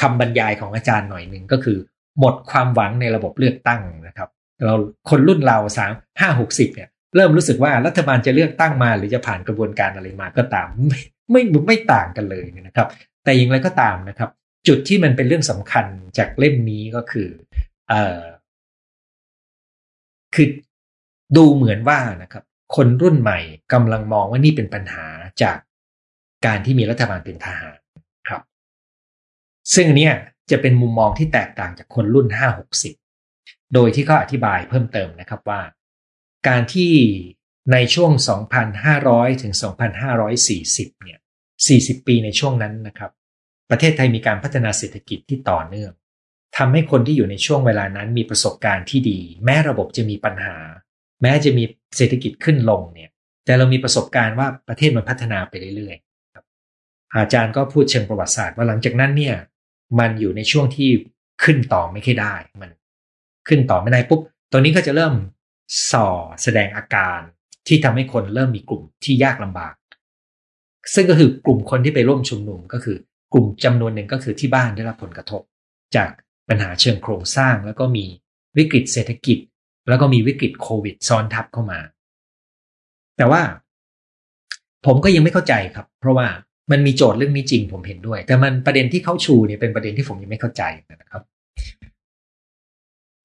[0.00, 1.78] คำบรรยายของอาจารย์หน่อยหนึ่งก็คือ
[2.18, 4.28] หมดความหวังในระบบเลือกตั้งนะครับ
[4.64, 4.74] เรา
[5.10, 12.88] คนรุ่นเราสามห้าหกสิบเนี่ยเริ่มรู้สึกว่ารัฐบาลจะเลือกตั้งมาหรือจะผ่านกระบวนการอะไรมาก็ตามไม่ไม่ไม่ต่างกันเลยนะครับ
[13.24, 14.30] แต่อย่างไรก็ตามนะครับ
[14.68, 15.86] จุดที่มันเป็นเรื่องสำคัญ
[16.18, 17.28] จากเล่มนี้ก็คือ
[17.88, 18.20] เอ่อ
[20.34, 20.48] คือ
[21.36, 22.44] ดูเหมือนว่านะครับ
[22.76, 23.38] คนรุ่นใหม่
[23.72, 25.06] กำลังมองว่านี่เป็นปัญหา
[25.42, 25.58] จาก
[26.46, 27.78] การที่มีรัฐบาลเป็นทหาร
[29.74, 30.14] ซึ่งเนี่ย
[30.50, 32.26] จะเป็นมุมมองที่แตกต่างจากคนรุ่น
[33.00, 35.60] 5-60 โดยที่เขาอธิบายเพิ่มเติมนะครับว่า
[36.48, 36.92] การที่
[37.72, 38.12] ในช่วง
[38.76, 39.54] 2,500 ถึง
[40.28, 41.18] 2,540 เนี่ย
[41.62, 43.10] 40 ปีในช่วงนั้นนะครับ
[43.70, 45.92] ประเทศไทยมีการพัฒนาเศรษฐกิจที่ต่อเนื่อง
[46.56, 50.56] ทำให้คนที่อยู่ในช่วงเวลานั้นมีประสบการณ์ที่ดี แม้ระบบจะมีปัญหา
[51.22, 51.64] แม้จะมี
[51.96, 53.10] เศรษฐกิจขึ้นลงเนี่ย
[53.44, 59.36] แต่เรามีประสบการณ์ว่าประเทศมันพัฒนาไปเรื่อยๆอาจารย์ก็พูดเชิงประวัติศาสตร์ว่าหลังจากนั้นเนี่ย
[59.98, 60.90] มันอยู่ในช่วงที่
[61.44, 62.70] ขึ้นต่อไม่ค่อยได้ มัน
[63.48, 64.20] ขึ้นต่อไม่ได้ปุ๊บ
[64.50, 65.14] ตัวนี้ก็จะเริ่ม
[65.90, 66.06] ส่อ
[66.42, 67.18] แสดงอาการ
[67.66, 69.74] ที่ทำให้คนเริ่มมีกลุ่มที่ยากลำบาก
[70.94, 72.96] ซึ่งก็คือกลุ่มคนที่ไปร่วมชุมนุมก็คือ
[73.32, 75.42] กลุ่มจำนวนหนึ่งก็คือที่บ้านได้รับผลกระทบ
[75.96, 76.10] จาก
[76.48, 78.04] ปัญหาเชิงโครงสร้าง แล้วก็มี
[78.56, 79.38] วิกฤตเศรษฐกิจ
[79.88, 81.80] แล้วก็มีวิกฤตโควิดซ้อนทับเข้ามา
[83.16, 83.42] แต่ว่า
[84.86, 86.26] ผมก็ยังไม่เข้าใจครับ เพราะว่า
[86.70, 91.22] มันมีโจทย์เรื่องนี้จริงผมเห็นด้วย แต่มันประเด็นที่เขาชูเนี่ยเป็นประเด็นที่ผมยังไม่เข้าใจนะครับ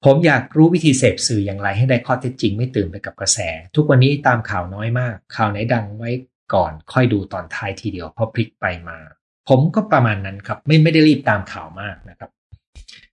[0.06, 3.40] ผมอยากรู้วิธีเสพสื่ออย่างไรให้ได้ข้อเท็จจริงไม่ตื่นไปกับกระแส
[3.76, 6.12] ทุกวันนี้ตามข่าวน้อยมาก ข่าวไหนดังไว้
[6.54, 8.98] ก่อนค่อยดูตอนท้ายทีเดียวพอพลิกไปมา
[9.50, 12.30] ผมก็ประมาณนั้นครับ ไม่ไม่ได้รีบตามข่าวมากนะครับ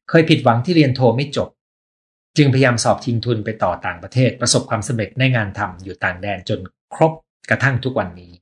[0.08, 1.48] เคยผิดหวังที่เรียนโทไม่จบ
[2.36, 6.58] จึงพยายามสอบทิ้งทุนไปต่อต่างประเทศ ประสบความสำเร็จในงานทำอยู่ต่างแดนจน
[6.94, 7.12] ครบ
[7.50, 8.32] กระทั่งทุกวันนี้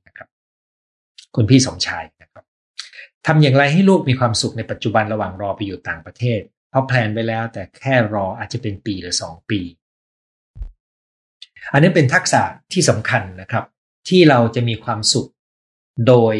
[1.35, 2.45] คุณพี่สมชายนะครับ
[3.25, 9.59] ทำอย่างไรให้ลูกมีความสุขในปัจจุบันระหว่างรอไปอยู่ต่างประเทศ เพราะแพลนไปแล้วแต่แค่รออาจจะเป็นปีหรือสองปี
[11.73, 12.41] อันนี้เป็นทักษะ
[12.73, 13.65] ที่สำคัญนะครับ
[14.09, 15.29] ที่เราจะมีความสุข
[16.07, 16.35] โดย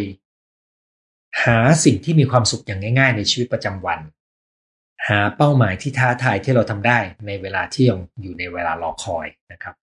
[1.43, 3.99] หาสิ่งที่มีความสุขอย่างง่าย ๆ ในชีวิตประจำวัน
[5.07, 9.75] หาเป้าหมายที่ท้าทายที่เราทำได้ในเวลาที่ยังอยู่ในเวลารอคอยนะครับ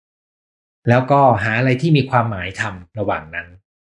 [0.89, 3.47] แล้วก็หาอะไรที่มีความหมายทำระหว่างนั้น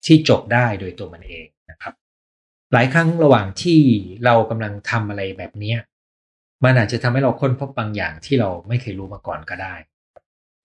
[0.06, 1.94] ที่จบได้โดยตัวมันเองนะครับ
[2.74, 3.80] หลายครั้งระหว่างที่
[4.26, 5.76] เรากำลังทำอะไรแบบนี้
[6.64, 9.76] มันอาจจะทำให้เราค้นพบบางอย่างที่เราไม่เคยรู้มาก่อนก็ได้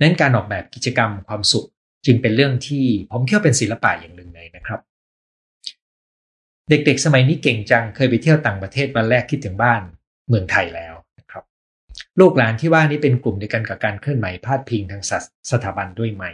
[0.00, 1.68] นั้นการออกแบบกิจกรรมความสุข
[2.06, 4.80] จึงเป็นเรื่องที่ผมคิดว่าเป็นศิลปะอย่างหนึ่งเลยนะครับ
[6.70, 9.82] เด็กๆ สมัยนี้เก่งจังเคยไปเที่ยวต่างประเทศวันแรกคิดถึงบ้าน
[10.28, 11.44] เมืองไทยแล้วนะครับ
[12.20, 15.02] ลูกหลานที่ว่านี้เป็นกลุ่มเดียวกันกับการเคลื่อนไหวพาดพิงทาง
[15.50, 16.24] สถาบันด้วยไหม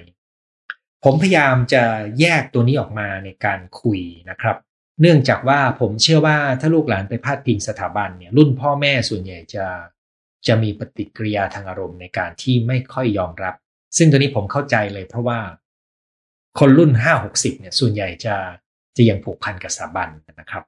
[1.05, 1.83] ผมพยายามจะ
[2.21, 4.57] แยกตัวนี้ออกมาในการคุยนะครับ
[5.01, 9.67] เนื่องจากว่าผมเชื่อว่าถ้าลูกหลานไปพาดพิงสถาบันเนี่ยรุ่นพ่อแม่ส่วนใหญ่จะ
[10.47, 13.55] จะมีปฏิกิริยาทางอารมณ์ในการที่ไม่ค่อยยอมรับ
[13.97, 15.39] ซึ่งตัวนี้ผมเข้าใจเลยเพราะว่า
[16.59, 18.37] คนรุ่นห้าหกสิบเนี่ยส่วนใหญ่จะ
[18.97, 20.09] จะยังผูกพันกับสถาบัน
[20.41, 20.65] นะครับ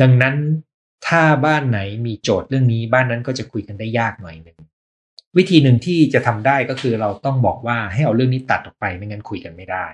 [0.00, 0.36] ดังนั้น
[1.06, 4.58] ถ้าบ้านไหนมีโจทย์เรื่องนี้บ้านนั้นก็จะคุยกันได้ยากหน่อยหนึ่ง
[5.38, 9.84] วิธีหนึ่งที่จะทำได้ก็คือเราต้องบอกว่าให้เอาเรื่องนี้ตัดออกไปไม่งั้นคุยกันไม่ได้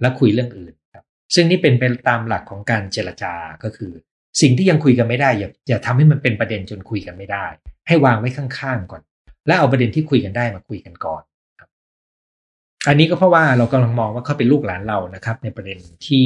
[0.00, 1.04] แล้วคุยเรื่องอื่นครับ
[1.34, 3.92] ซึ่งนี่เป็นเป็นตามหลักของการเจรจาก็คือ
[4.40, 7.46] สิ่งที่ยังคุยกันไม่ได้อย่าอย่าทำให้มันเป็นประเด็นจนคุยกันไม่ได้
[7.88, 9.02] ให้วางไว้ข้างๆก่อน
[9.46, 11.22] แล้วเอาประเด็นที่คุยกันได้มาคุยกันก่อน
[11.58, 11.68] ครับ
[12.88, 16.24] อันนี้ก็เพราะว่าเรากำลังมองว่าเขาเป็นลูกหลานเรานะครับ ในประเด็นที่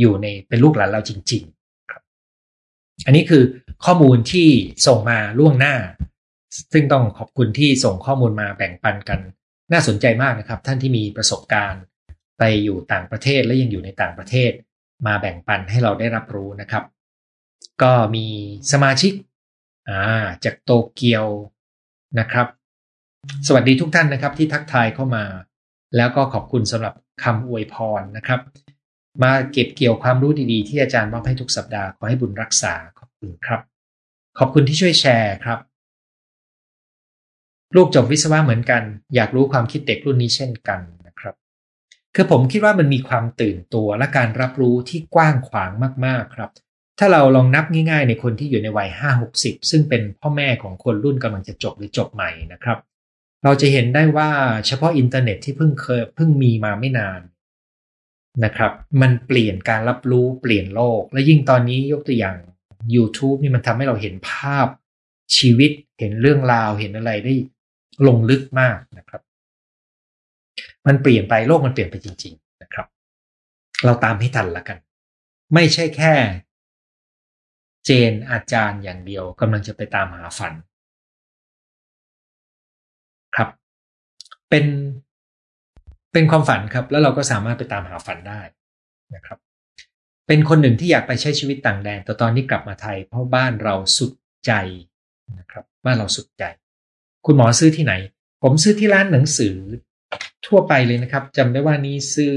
[0.00, 2.02] อยู่ในเป็นลูกหลานเราจริง ๆ ครับ
[3.06, 3.42] อันนี้คือ
[3.84, 4.48] ข้อมูลที่
[4.86, 5.74] ส่งมาล่วงหน้า
[6.72, 9.20] ซึ่งต้องขอบคุณที่ส่งข้อมูลมาแบ่งปันกัน
[9.72, 11.82] น่าสนใจมากนะครับ ท่านที่มีประสบการณ์
[12.38, 14.50] ไปอยู่ต่างประเทศและยังอยู่ในต่างประเทศ
[15.06, 16.84] มาแบ่งปันให้เราได้รับรู้นะครับ
[17.82, 18.26] ก็มี
[18.72, 20.02] สมาชิกา
[20.44, 21.26] จากโตเกียว
[22.20, 22.46] นะครับ
[23.46, 25.24] สวัสดีทุกท่านนะครับที่ทักทายเข้ามา
[25.96, 28.40] แล้วก็ขอบคุณสำหรับคำอวยพรนะครับ
[29.22, 33.60] มาเก็บเกี่ยวความรู้ดีๆ ที่อาจารย์มอบให้ทุกสัปดาห์ขอให้บุญรักษาขอบคุณครับ
[34.38, 35.58] ขอบคุณที่ช่วยแชร์ครับ
[37.76, 38.82] ลูกจบวิศวะเหมือนกัน
[39.14, 41.34] อยากรู้ความคิดเด็กรุ่นนี้เช่นกันนะครับ
[42.14, 45.70] คือผมคิดว่ามันมีความตื่นตัวและการรับรู้ที่กว้างขวาง
[46.06, 46.50] มากๆครับ
[46.98, 52.78] ถ้าเราลองนับง่ายๆ ในคนที่อยู่ในวัยห้าหกสิบซึ่งเป็นพ่อแม่ของคนรุ่นกำลังจะจบหรือจบใหม่นะครับ
[53.44, 54.30] เราจะเห็นได้ว่า
[54.66, 57.20] เฉพาะอินเทอร์เน็ตที่เพิ่งเคยเพิ่งมีมาไม่นาน
[58.44, 62.36] นะครับ มันเปลี่ยนการรับรู้เปลี่ยนโลก และยิ่งตอนนี้ยกตัวอย่าง
[62.94, 64.66] YouTube นี่มันทำให้เราเห็นภาพ
[65.36, 67.34] ชีวิตเห็นเรื่องราวเห็นอะไรได้
[68.06, 69.22] ลงลึกมากนะครับ
[70.86, 72.86] มันเปลี่ยนไปโลกมันเปลี่ยนไปจริง ๆนะครับ
[73.84, 74.78] เราตามให้ทันละกัน
[75.54, 76.14] ไม่ใช่แค่
[77.84, 80.52] เจนอาจารย์อย่างเดียวกำลังจะไปตามหาฝัน
[83.36, 83.48] ครับ
[84.48, 84.66] เป็น
[86.12, 88.40] เป็นความฝันครับ แล้วเราก็สามารถไปตามหาฝันได้
[89.14, 89.38] นะครับ
[90.26, 94.12] เป็นคนหนึ่งที่อยากไปใช้ชีวิตต่างแดนแต่ตอนนี้กลับมาไทย เพราะบ้านเราสุด
[94.46, 94.52] ใจ
[95.38, 96.44] นะครับบ้านเราสุดใจ
[97.26, 97.94] คุณหมอซื้อที่ไหน
[98.42, 99.54] ผมซื้อที่ร้านหนังสือ
[100.46, 102.34] ทั่วไปเลยนะครับจำได้ว่านี้ซื้อ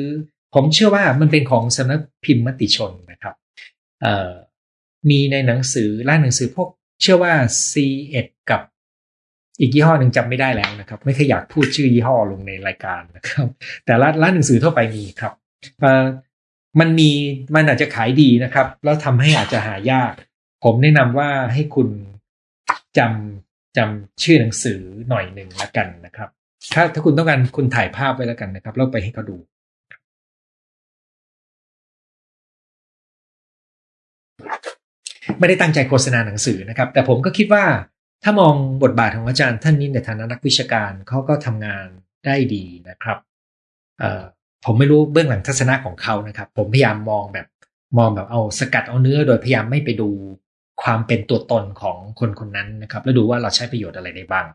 [0.54, 3.36] ผมเชื่อว่ามันเป็นของสำนักพิมพ์มติชนนะครับ
[5.10, 6.70] มีในหนังสือร้านหนังสือพวก
[7.02, 7.34] เชื่อว่า
[7.70, 8.62] C1 กับ
[9.60, 13.48] อีกยี่ห้อหนึ่งจำไม่ได้แล้วนะครับ ไม่เคยอยากพูดชื่อยี่ห้อลงในรายการนะครับ
[13.86, 15.34] แต่ร้านร้านหนังสือทั่วไปมีครับ
[16.80, 17.12] มันมี
[17.56, 20.14] มันอาจจะขายดีนะครับ แล้วทำให้อาจจะหายาก
[20.64, 21.90] ผมแนะนำว่าให้คุณ
[22.98, 23.47] จำ
[23.78, 26.30] จำชื่อหนังสือหน่อยหนึ่งละกันนะครับ
[26.74, 29.38] ถ้าถ้าคุณต้องการคุณถ่ายภาพไว้แล้วกันนะครับแล้วไปให้เขาดู
[35.40, 37.66] ไม่ได้ตั้งใจโฆษณาหนังสือนะครับ แต่ผมก็คิดว่า
[38.24, 41.86] ถ้ามองบทบาทของอาจารย์ท่านนี้ในฐานะนักวิชาการเขาก็ทำงาน
[42.26, 43.18] ได้ดีนะครับ
[44.66, 47.48] ผมไม่รู้เบื้องหลังทัศนะของเขานะครับ ผมพยายามมองแบบ
[47.98, 50.10] มองแบบเอาสกัดเอาเนื้อโดยพยายามไม่ไปดู
[50.84, 54.46] ความเป็นตัวตนของคนคนนั้นนะครับ แล้วดูว่าเราใช้ประโยชน์อะไรได้บ้าง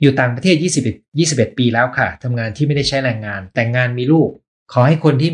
[0.00, 4.30] อยู่ต่างประเทศ 21 21 ปีแล้วค่ะทำงานที่ไม่ได้ใช้แรงงาน แต่งงานมีลูก
[4.72, 5.32] ขอให้คนที่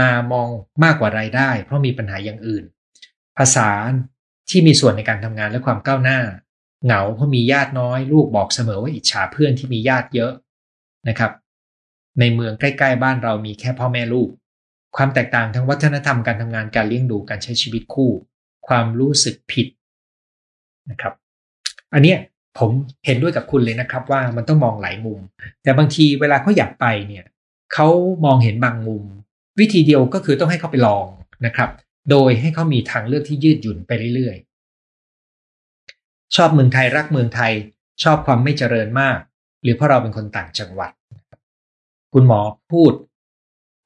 [0.00, 0.48] มามอง
[0.84, 2.64] มากกว่ารายได้ เพราะมีปัญหาอย่างอื่น
[3.38, 3.68] ภาษา
[4.50, 6.20] ที่มีส่วนในการทำงานและความก้าวหน้า
[6.84, 10.32] เหงาเพราะมีญาติน้อย ลูกบอกเสมอว่าอิจฉาเพื่อนที่มีญาติเยอะ
[11.08, 11.32] นะครับ
[12.20, 14.28] ในเมืองใกล้ๆ บ้านเรามีแค่พ่อแม่ลูก
[14.96, 18.10] ความแตกต่างทางวัฒนธรรมการทำงานการเลี้ยงดูการใช้ชีวิตคู่
[18.68, 19.66] ความรู้สึกผิด
[20.90, 21.14] นะครับ
[21.94, 22.14] อันนี้
[22.58, 22.70] ผม
[23.06, 25.20] เห็นด้วยกับคุณเลยนะครับ ว่ามันต้องมองหลายมุม
[25.62, 27.26] แต่บางทีเวลาเขาอยากไปเนี่ย
[27.74, 27.88] เขา
[28.24, 29.04] มองเห็นบางมุม
[29.60, 31.06] วิธีเดียวก็คือต้องให้เขาไปลอง
[31.46, 31.70] นะครับ
[32.10, 37.52] โดยให้เขามีทางเลือกที่ยืดหยุ่นไปเรื่อยๆ ชอบเมืองไทยรักเมืองไทย
[38.02, 39.18] ชอบความไม่เจริญมาก
[39.62, 40.92] หรือเพราะเราเป็นคนต่างจังหวัด
[42.12, 42.40] คุณหมอ
[42.72, 42.92] พูด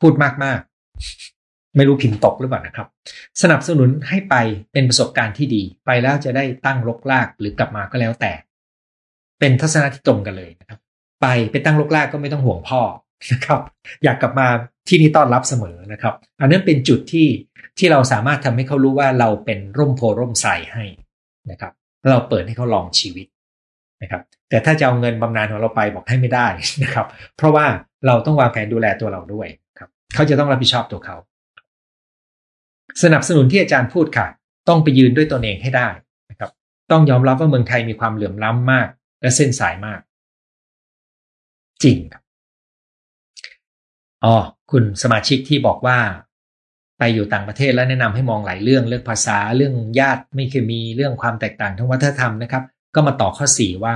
[0.01, 0.13] พูด
[0.45, 1.34] มากๆ
[1.77, 2.87] ไม่รู้พิมพ์ตกหรือเปล่านะครับ
[3.43, 4.35] สนับสนุนให้ไป
[4.73, 8.33] เป็นประสบการณ์ที่ดี ไปแล้วจะได้ตั้งรกลากหรือกลับมาก็แล้วแต่
[9.41, 10.79] เป็นทัศนคติตรงกันเลยนะครับ
[11.23, 12.81] ไปไปตั้งรกลากก็ไม่ต้องห่วงพ่อ
[13.33, 13.61] นะครับ
[14.05, 14.49] อยากกลับมา
[14.89, 17.29] ที่นี่ต้อนรับเสมอนะครับ อันนั้นเป็นจุดที่
[17.79, 20.85] ที่เราสามารถทำให้เขารู้ว่าเราเป็นร่มโพร่มใสให้
[21.51, 21.73] นะครับ
[22.11, 23.27] เราเปิดให้เขาลองชีวิต
[24.03, 26.47] นะครับ แต่ถ้าจะเอาเงินบำนาญของเราไปบอกให้ไม่ได้
[26.83, 27.07] นะครับ
[27.37, 27.67] เพราะว่า
[28.07, 31.17] เราต้องวางแผนดูแลตัวเราด้วยครับ เขาจะต้องรับผิดชอบตัวเขา
[33.03, 34.27] สนับสนุนที่อาจารย์พูดค่ะ
[34.69, 35.89] ต้องไปยืนด้วยตนเองให้ได้
[36.31, 36.51] นะครับ
[36.91, 38.89] ต้องยอมรับว่าเมืองไทยมีความเหลื่อมล้ำมาก
[39.23, 40.01] และเส้นสายมาก
[41.83, 42.23] จริงครับ
[44.25, 44.35] อ๋อ
[44.71, 45.99] คุณสมาชิกที่บอกว่า
[46.99, 53.95] ไปอยู่ต่างประเทศแล้วแนะนำให้มองหลายเรื่องเรื่องภาษาเรื่องญาติไม่เคยมีเรื่องความแตกต่างทางวัฒนธรรมนะครับ ก็มาต่อข้อสี่ว่า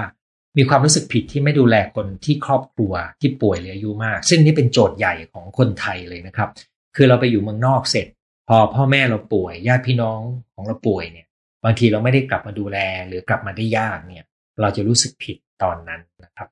[0.57, 6.49] มีความรู้สึกผิดที่ไม่ดูแลคนที่ครอบครัวที่ป่วยหรืออายุมาก ซึ่งนี่เป็นโจทย์ใหญ่ของคนไทยเลยนะครับ
[6.97, 8.07] คือเราไปอยู่เมืองนอกเสร็จ
[8.49, 10.21] พอพ่อแม่เราป่วยญาติพี่น้อง
[10.55, 11.27] ของเราป่วยเนี่ย
[11.65, 14.25] บางทีเราไม่ได้กลับมาดูแลหรือกลับมาได้ยากเนี่ย
[14.61, 16.49] เราจะรู้สึกผิดตอนนั้นนะครับ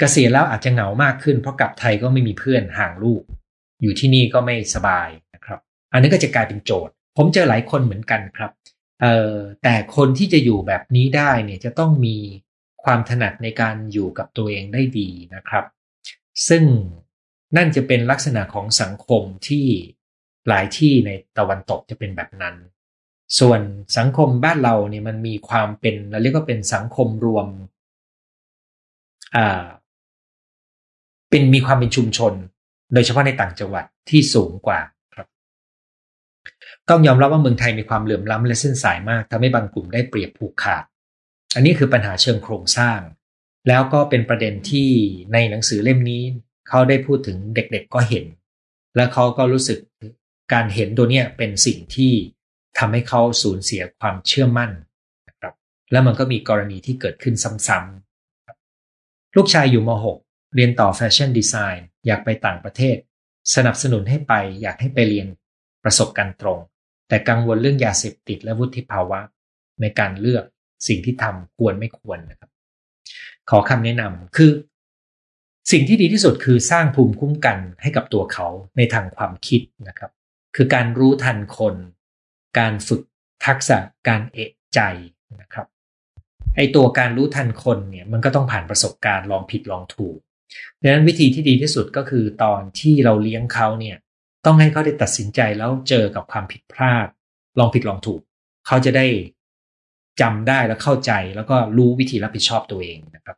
[0.00, 3.22] กษียณแล้วอาจจะเหงามากขึ้น เพราะกลับไทยก็ไม่มีเพื่อนห่างลูก
[3.82, 5.60] อยู่ที่นี่ก็ไม่สบายนะครับ
[5.92, 8.50] อันนี้ก็จะกลายเป็นโจทย์ ผมเจอหลายคนเหมือนกันครับ
[9.00, 12.16] เอ่อแต่คนที่จะอยู่แบบนี้ได้เนี่ยจะต้องมี
[12.84, 15.64] ความถนัดในการอยู่กับตัวเองได้ดีนะครับ
[16.48, 16.64] ซึ่ง
[17.56, 19.66] นั่นจะเป็นลักษณะของสังคมที่
[20.48, 22.56] หลายที่ในตะวันตกจะเป็นแบบนั้น
[23.38, 23.60] ส่วน
[23.96, 27.46] สังคมบ้านเราเนี่ยมันมีความเป็นเราเรียกว่าเป็นสังคมรวม
[29.36, 29.64] อ่า
[31.30, 32.32] เป็นมีความเป็นชุมชน
[32.94, 34.80] โดยเฉพาะในต่างจังหวัดที่สูงกว่า
[35.14, 35.26] ครับ
[36.88, 40.84] ต้องยอมรับว่าเมืองไทยมีความเหลื่อมล้ำและเส้นสายมากทำให้บางกลุ่มได้เปรียบผูกขาด
[41.54, 43.00] อันนี้คือปัญหาเชิงโครงสร้าง
[43.68, 44.88] แล้วก็เป็นประเด็นที่
[45.32, 46.22] ในหนังสือเล่มนี้
[46.68, 48.24] เขาได้พูดถึงเด็กๆก็เห็น
[48.96, 49.78] และเขาก็รู้สึก
[50.52, 52.12] การเห็นตัวเนี้ยเป็นสิ่งที่
[52.78, 54.70] ทำให้เขาสูญเสียความเชื่อมั่น
[55.28, 55.54] นะครับ
[55.92, 57.34] แล้วมันก็มีกรณีที่เกิดขึ้น
[57.68, 59.90] ซ้ำๆลูกชายอยู่ม
[60.22, 62.96] .6 เรียนต่อแฟชั่นดีไซน์อยากไปต่างประเทศ
[63.54, 65.26] สนับสนุนให้ไปอยากให้ไปเรียน
[65.84, 66.58] ประสบการณ์ตรง
[67.08, 69.20] แต่กังวลเรื่องยาเสพติดและวุฒิภาวะ
[69.80, 70.44] ในการเลือก
[70.88, 72.50] สิ่งที่ทำควรไม่ควรนะครับ
[73.50, 74.50] ขอคำแนะนำคือ
[75.72, 80.10] สิ่งที่ดีที่สุดคือสร้างภูมิคุ้มกันให้กับตัวเขาในทางความคิดนะครับ
[80.60, 81.74] คือการรู้ทันคน
[82.58, 83.02] การฝึก
[83.46, 84.80] ทักษะการเอะใจ
[85.40, 85.66] นะครับ
[86.56, 90.18] ไอตัวการรู้ทันคนเนี่ยมันก็ต้องผ่านประสบการณ์ลองผิดลองถูก
[90.82, 93.96] ดังนั้นวิธีที่ดีที่สุดก็คือตอนที่เราเลี้ยงเขาเนี่ย
[94.46, 97.06] ต้องให้เขาได้ตัดสินใจแล้วเจอกับความผิดพลาด
[97.58, 98.20] ลองผิดลองถูก
[98.66, 99.06] เขาจะได้
[100.20, 103.36] จำได้และเข้าใจแล้วก็รู้วิธีรับผิดชอบตัวเองนะครับ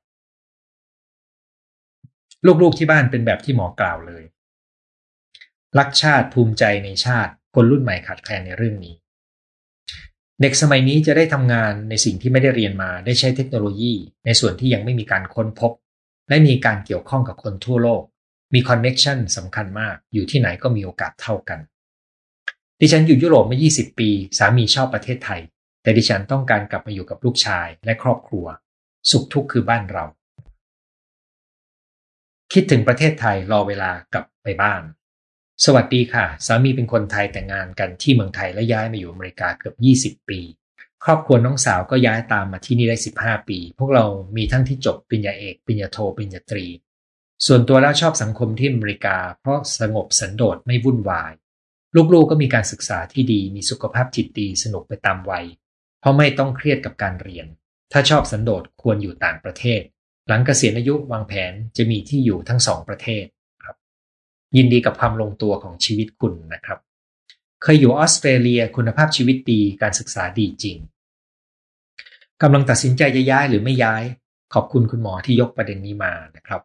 [2.62, 4.24] ลูกๆที่บ้านเป็นแบบที่หมอกล่าวเลย
[5.78, 8.94] รักชาติภูมิใจในชาติ คนรุ่นใหม่ขาดแคลนในเรื่องนี้
[10.40, 13.94] เด็กสมัยนี้จะได้ทำงานในสิ่งที่ไม่ได้เรียนมาได้ใช้เทคโนโลยี
[14.26, 15.72] ในส่วนที่ยังไม่มีการค้นพบ
[16.28, 18.02] และมีการเกี่ยวข้องกับคนทั่วโลก
[18.54, 21.58] มีคอนเน็ชันสำคัญมาก อยู่ที่ไหนก็มีโอกาสเท่ากัน
[22.80, 25.40] ดิฉันอยู่ยุโรปมา 20 ปี สามีชอบประเทศไทย
[25.82, 28.46] แต่ดิฉันต้องการกลับมาอยู่กับลูกชายและครอบครัว
[29.10, 30.04] สุขทุกข์คือบ้านเรา
[32.52, 34.82] คิดถึงประเทศไทยรอเวลากลับไปบ้าน
[35.66, 39.74] สวัสดีค่ะ สามีเป็นคนไทยแต่งงานกันที่เมืองไทยและย้ายมาอยู่อเมริกาเกือบ
[40.18, 40.40] 20 ปี
[41.04, 46.66] ครอบครัวน้องสาวก็ย้ายตามมาที่นี่ได้ 15 ปี พวกเรามีทั้งที่จบปริญญาเอกปริญญาโทปริญญาตรี
[47.46, 51.32] ส่วนตัวแล้วชอบสังคมที่อเมริกา เพราะสงบสันโดษไม่วุ่นวาย
[51.94, 55.44] ลูกๆกก็มีการศึกษาที่ดีมีสุขภาพจิตดีสนุกไปตามวัย
[56.00, 57.46] เพราะไม่ต้องเครียดกับการเรียน
[57.92, 59.82] ถ้าชอบสันโดษควรอยู่ต่างประเทศ
[60.28, 63.26] หลังเกษียณอายุวางแผนจะมีที่อยู่ทั้งสองประเทศ
[64.56, 66.78] ยินดีกับความลงตัวของชีวิตคุณนะครับ
[67.62, 70.76] เคยอยู่ออสเตรเลียคุณภาพชีวิตดีการศึกษาดีจริง
[72.42, 74.02] กำลังตัดสินใจจะย้ายหรือไม่ย้าย
[74.54, 76.60] ขอบคุณคุณหมอที่ยกประเด็นนี้มานะครับ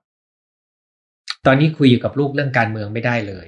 [1.46, 3.48] ตอนนี้คุยอยู่กับลูกเรื่องการเมืองไม่ได้เลย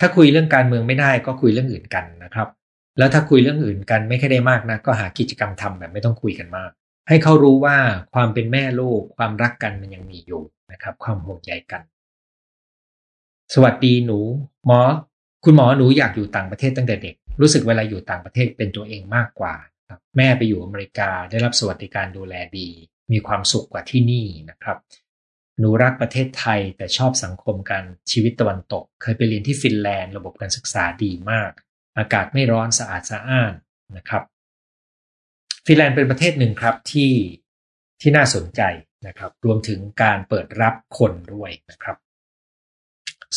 [0.00, 2.48] ถ้าคุยเรื่องการเมืองไม่ได้ก็คุยเรื่องอื่นกันนะครับ
[2.98, 6.70] แล้วถ้าคุยเรื่องอื่นกันไม่ค่อยได้มากนะก็หากิจกรรมทำแบบไม่ต้องคุยกันมาก
[7.08, 7.76] ให้เขารู้ว่า
[8.14, 11.82] ความเป็นแม่ลูกความรักกันมันยังมีอยู่นะครับ ความห่วงใยกัน
[13.54, 14.18] สวัสดีหนู
[14.66, 14.80] หมอ
[15.44, 19.54] คุณหมอหนูอยากอยู่ต่างประเทศตั้งแต่เด็ก รู้สึกเวลาอยู่ต่างประเทศเป็นตัวเองมากกว่า
[20.16, 22.68] แม่ไปอยู่อเมริกาได้รับสวัสดิการดูแลดี
[23.12, 24.78] มีความสุขกว่าที่นี่นะครับ
[25.58, 31.50] หนูรักประเทศไทยแต่ชอบสังคมการชีวิตตะวันตก เคยไปเรียนที่ฟินแลนด์ระบบการศึกษาดีมาก
[31.98, 33.52] อากาศไม่ร้อนสะอาดสะอ้าน
[33.96, 34.22] นะครับ
[35.66, 37.12] ฟินแลนด์เป็นประเทศหนึ่งครับที่
[38.00, 38.62] ที่น่าสนใจ
[39.06, 41.96] นะครับ รวมถึงการเปิดรับคนด้วยนะครับ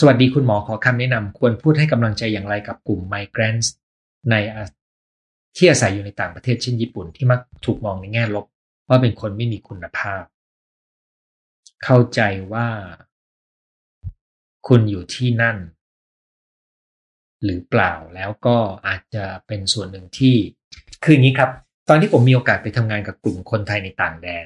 [0.01, 3.73] สวัสดีคุณหมอขอคำแนะนำควรพูดให้กำลังใจอย่างไรกับกลุ่มไมเกรนส์
[4.29, 4.35] ใน
[5.57, 8.45] ที่อาศัยอยู่ในต่างประเทศเช่นญี่ปุ่นที่มักถูกมองในแง่ลบ
[8.89, 10.23] ว่าเป็นคนไม่มีคุณภาพ
[11.83, 12.21] เข้าใจ
[12.53, 12.67] ว่า
[14.67, 15.57] คุณอยู่ที่นั่น
[17.43, 18.57] หรือเปล่าแล้วก็
[18.87, 20.35] อาจจะเป็นส่วนหนึ่งที่
[21.03, 21.49] คืออย่างนี้ครับ
[21.89, 24.45] ตอนที่ผมมีโอกาสไปทำงานกับกลุ่มคนไทยในต่างแดน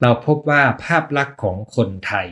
[0.00, 2.28] เราพบว่าภาพลักษณ์ของคนไทย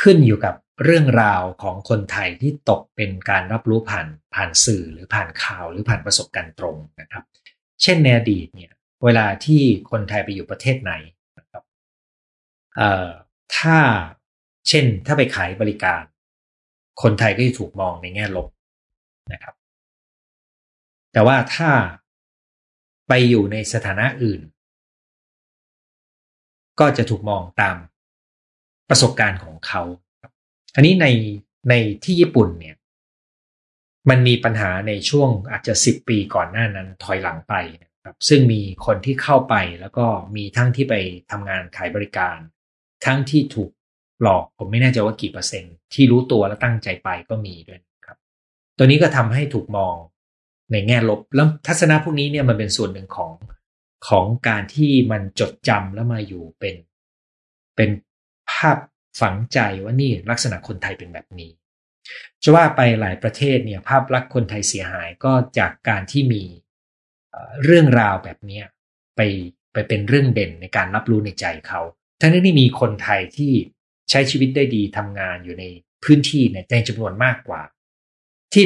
[0.00, 7.24] ขึ้นอยู่กับเรื่องราวของคนไทยที่ตกเป็นการรับรู้ผ่านผ่านสื่อหรือผ่านข่าวหรือผ่านประสบการณ์ตรงนะครับ
[7.82, 8.72] เช่นในอดีตเนี่ย
[9.04, 10.92] เวลาที่คนไทยไปอยู่ประเทศไหน
[11.38, 11.62] นะครับ
[12.76, 13.08] เอ่อ
[13.56, 13.78] ถ้า
[14.68, 16.02] เช่นถ้าไปขายบริการ
[17.02, 18.48] คนไทยก็จะถูกมองในแง่ลบ
[19.32, 19.54] นะครับ
[21.12, 21.70] แต่ว่าถ้า
[23.08, 24.40] ไปอยู่ในสถานะอื่น
[26.80, 27.76] ก็จะถูกมองตาม
[28.90, 29.82] ประสบการณ์ของเขา
[30.74, 31.06] อันนี้ใน
[31.70, 31.74] ใน
[32.04, 32.76] ที่ญี่ปุ่นเนี่ย
[34.10, 40.94] มันมีปัญหาในช่วงอาจจะสิบปีก่อนหน้านั้นถอยหลังไปนะครับ ซึ่งมีคนที่เข้าไปแล้วก็มีทั้งที่ไป
[41.30, 42.36] ทำงานขายบริการ
[43.04, 43.70] ทั้งที่ถูก
[44.22, 48.18] หลอกผมไม่แน่ใจว่ากี่เปอร์เซ็นต์ที่รู้ตัวและตั้งใจไปก็มีด้วยครับ
[48.76, 49.94] ตัวนี้ก็ทำให้ถูกมอง
[50.72, 53.32] ในแง่ลบแล้วทัศนะพวกนี้เนี่ยมันเป็นส่วนหนึ่งของ
[54.08, 56.76] ของการที่มันจดจำแล้วมาอยู่เป็น
[57.76, 57.90] เป็น
[58.52, 58.78] ภาพ
[59.20, 61.50] ฝังใจว่านี่ลักษณะคนไทยเป็นแบบนี้
[62.42, 66.42] จะว่าไปหลายประเทศเนี่ยภาพลักษณ์คนไทยเสียหายก็จากการที่มี
[67.64, 68.62] เรื่องราวแบบนี้
[69.16, 69.20] ไป
[69.72, 71.80] ไปเป็นเรื่องเด่นในการรับรู้ในใจเขา
[72.20, 73.52] ทั้งนี้มีคนไทยที่
[74.10, 75.64] ใช้ชีวิตได้ดีทำงานอยู่ใน
[76.04, 77.62] พื้นที่ในจำนวนมากกว่า
[78.52, 78.64] ที่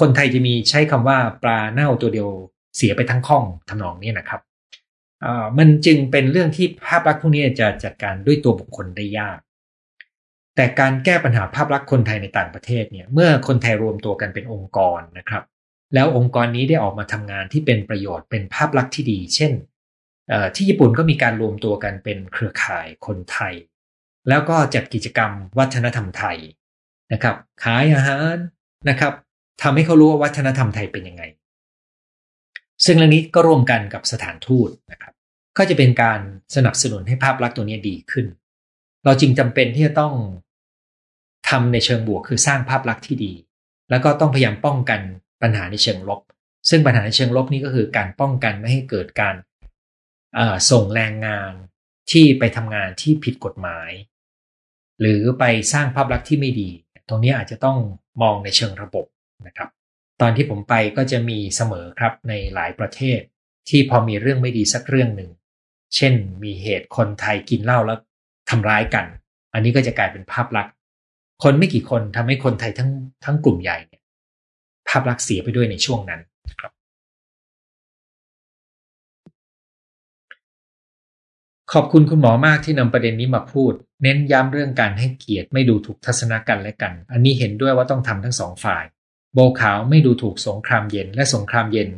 [0.00, 2.28] คนไทยจะมีใช้คำว่าปลาเน่าตัวเดียว
[2.76, 4.40] เสียไปทั้งข้องทำนองนี้นะครับ
[5.58, 9.38] มันจึงเป็นเรื่องที่ภาพลักษณ์พวกนี้จะจัดการด้วยตัวบุคคลได้ยาก
[10.56, 15.42] แต่การแก้ปัญหาภาพลักษณ์คนไทยในต่างประเทศเนี่ยเมื่อคนไทยรวมตัวกันเป็นองค์กรนะครับ
[15.94, 19.52] แล้วองค์กรนี้ได้ออกมาทำงานที่เป็นประโยชน์เป็นภาพลักษณ์ที่ดี เช่น
[20.54, 23.54] ที่ญี่ปุ่นก็มีการรวมตัวกันเป็นเครือข่ายคนไทย
[24.28, 26.38] แล้วก็จัดกิจกรรมวัฒนธรรมไทย
[27.12, 28.36] นะครับ ขายอาหาร
[28.88, 29.12] นะครับ
[29.62, 31.22] ทำให้เขารู้ว่าวัฒนธรรมไทยเป็นยังไง
[32.84, 35.14] ซึ่งเรื่องนี้ก็ร่วมกันกับสถานทูตนะครับ
[35.58, 36.20] ก็จะเป็นการ
[36.56, 38.26] สนับสนุนให้ภาพลักษณ์ตัวนี้ดีขึ้น
[39.04, 40.14] เราจริงจำเป็นที่จะต้อง
[41.48, 43.32] ทำในเชิงบวกคือสร้างภาพลักษณ์ที่ดี
[43.90, 45.00] แล้วก็ต้องพยายามป้องกัน
[45.42, 46.20] ปัญหาในเชิงลบ
[46.70, 49.34] ซึ่งปัญหาในเชิงลบนี้ก็คือการป้องกันไม่ให้เกิดการ
[50.70, 51.52] ส่งแรงงาน
[52.10, 53.90] ที่ไปทำงานที่ผิดกฎหมาย
[55.00, 56.70] หรือไปสร้างภาพลักษณ์ที่ไม่ดี
[57.08, 57.78] ตรงนี้อาจจะต้อง
[58.22, 59.06] มองในเชิงระบบ
[59.46, 59.70] นะครับ
[60.20, 63.20] ตอนที่ผมไปก็จะมีเสมอครับในหลายประเทศ
[63.68, 65.30] ที่พอมีเรื่องไม่ดีสักเรื่องหนึ่ง
[65.96, 67.98] เช่นมีเหตุคนไทยกินเหล้าแล้ว
[68.50, 69.06] ทำร้ายกัน
[69.54, 70.74] อันนี้ก็จะกลายเป็นภาพลักษณ์
[71.42, 72.90] คนไม่กี่คนทำให้คนไทยทั้ง
[73.24, 74.02] ทั้งกลุ่มใหญ่เนี่ย
[74.88, 76.20] ภาพลักษณ์เสียไปด้วยในช่วงนั้น
[76.60, 76.72] ครับ
[81.72, 88.84] ขอบคุณคุณหมอมากที่นำประเด็นนี้มาพูด เน้นย้ำเรื่องการให้เกียรติไม่ดูถูกทัศนกันและกัน อันนี้เห็นด้วยว่าต้องทำทั้งสองฝ่าย
[89.34, 91.88] โบขาวไม่ดูถูกสงครามเย็นและสงครามเย็น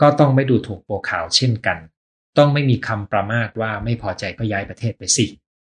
[0.00, 1.78] ก็ต้องไม่ดูถูกโบขาวเช่นกัน
[2.38, 5.26] ต้องไม่มีคำประมาทว่าไม่พอใจก็ย้ายประเทศไปสิ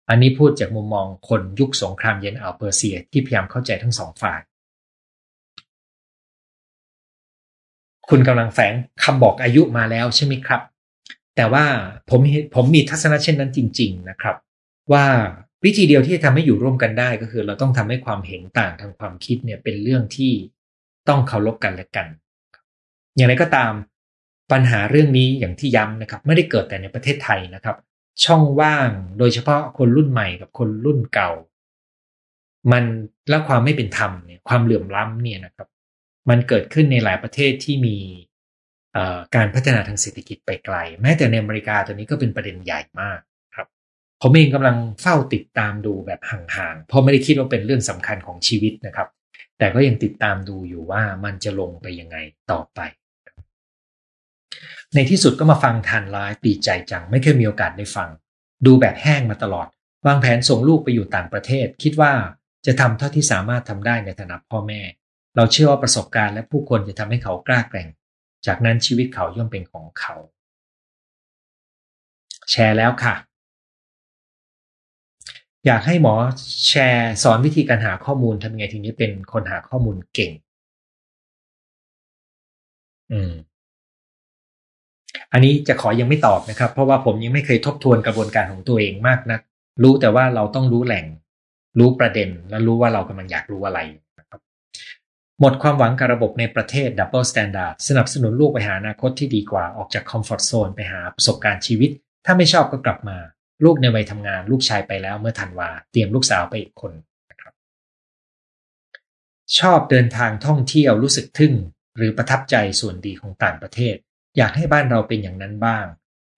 [0.10, 4.40] อันนี้พูดจากมุมมองคนยุคสงครามเย็นอัลเปอร์เซียที่พยายามเข้าใจทั้งสองฝ่าย
[8.10, 8.74] คุณกำลังแฝง
[9.04, 10.62] คำบอกอายุมาแล้วใช่ไหมครับ
[11.36, 11.66] แต่ว่า
[12.10, 12.20] ผม
[12.56, 14.36] ผมมีทัศนะเช่นนั้นจริง ๆนะครับ
[14.92, 15.06] ว่า
[15.66, 20.34] วิธีเดียวที่จะทำให้อยู่ร่วมกันได้ก็คือ เราต้องทำให้ความเห็นต่างทางความคิดเนี่ยเป็นเรื่องที่
[21.10, 22.08] ต้องเคารพกันและกัน
[23.16, 23.72] อย่างไรก็ตาม
[24.52, 27.76] ปัญหาเรื่องนี้อย่างที่ย้ำนะครับ ไม่ได้เกิดแต่ในประเทศไทยนะครับ
[28.24, 28.90] ช่องว่าง
[29.20, 31.32] โดยเฉพาะคนรุ่นใหม่กับคนรุ่นเก่า
[32.72, 32.84] มัน
[33.30, 35.68] และความไม่เป็นธรรมเนี่ยความเหลื่อมล้ำเนี่ยนะครับ
[36.30, 37.98] มันเกิดขึ้นในหลายประเทศที่มี
[39.36, 43.20] การพัฒนาทางเศรษฐกิจไปไกล แม้แต่ในอเมริกาตัวนี้ก็เป็นประเด็นใหญ่มาก
[43.56, 43.68] ครับ
[44.22, 49.08] ผมเองกำลังเฝ้าติดตามดูแบบห่างๆเพราะไม่ได้คิดว่าเป็นเรื่องสำคัญของชีวิตนะครับ
[49.58, 52.18] แต่ก็ยังติดตามดูอยู่ว่ามันจะลงไปยังไง
[52.52, 52.80] ต่อไป
[54.94, 58.10] ในที่สุดก็มาฟังทันไลฟ์ดีใจจัง ไม่เคยมีโอกาสได้ฟัง
[58.66, 59.68] ดูแบบแห้งมาตลอด
[60.06, 62.14] วางแผนส่งลูกไปอยู่ต่างประเทศ คิดว่า
[62.66, 64.82] จะทำเท่าที่สามารถทำได้ในฐานะพ่อแม่
[65.36, 67.90] เราเชื่อว่าประสบการณ์และผู้คนจะทำให้เขากล้าแกร่ง
[68.48, 70.16] จากนั้นชีวิตเขาย่อมเป็นของเขา
[72.52, 73.16] แชร์แล้วค่ะ
[75.66, 76.14] อยากให้หมอ
[76.68, 80.32] แชร์สอนวิธีการหาข้อมูลทำยังไงทีนี้เป็นคนหาข้อมูลเก่ง
[83.12, 83.32] อืม
[85.32, 89.42] อันนี้จะขอยังไม่ตอบนะครับ เพราะว่าผมยังไม่เคยทบทวนกระบวนการของตัวเองมากนะัก
[89.84, 91.06] รู้แต่ว่าเราต้องรู้แหล่ง
[91.80, 93.80] รู้ประเด็น และรู้ว่าเรากำลังอยากรู้อะไร
[94.20, 94.40] นะครับ
[95.40, 101.90] หมดความหวังกับระบบในประเทศ Double Standard สนับสนุนลูกไปหาอนาคตที่ดีกว่าออกจากคอมฟอร์ทโซนไปหาประสบการณ์ชีวิต
[102.26, 103.18] ถ้าไม่ชอบก็กลับมา
[103.64, 106.94] ลูกในวัยทำงานลูกชายไปแล้วเมื่อธันวา เตรียมลูกสาวไปอีกคน
[107.30, 107.54] นะครับ
[109.60, 111.54] ชอบเดินทางท่องเที่ยวรู้สึกทึ่ง
[111.98, 113.96] หรือประทับใจส่วนดีของต่างประเทศ
[114.38, 115.86] อยากให้บ้านเราเป็นอย่างนั้นบ้าง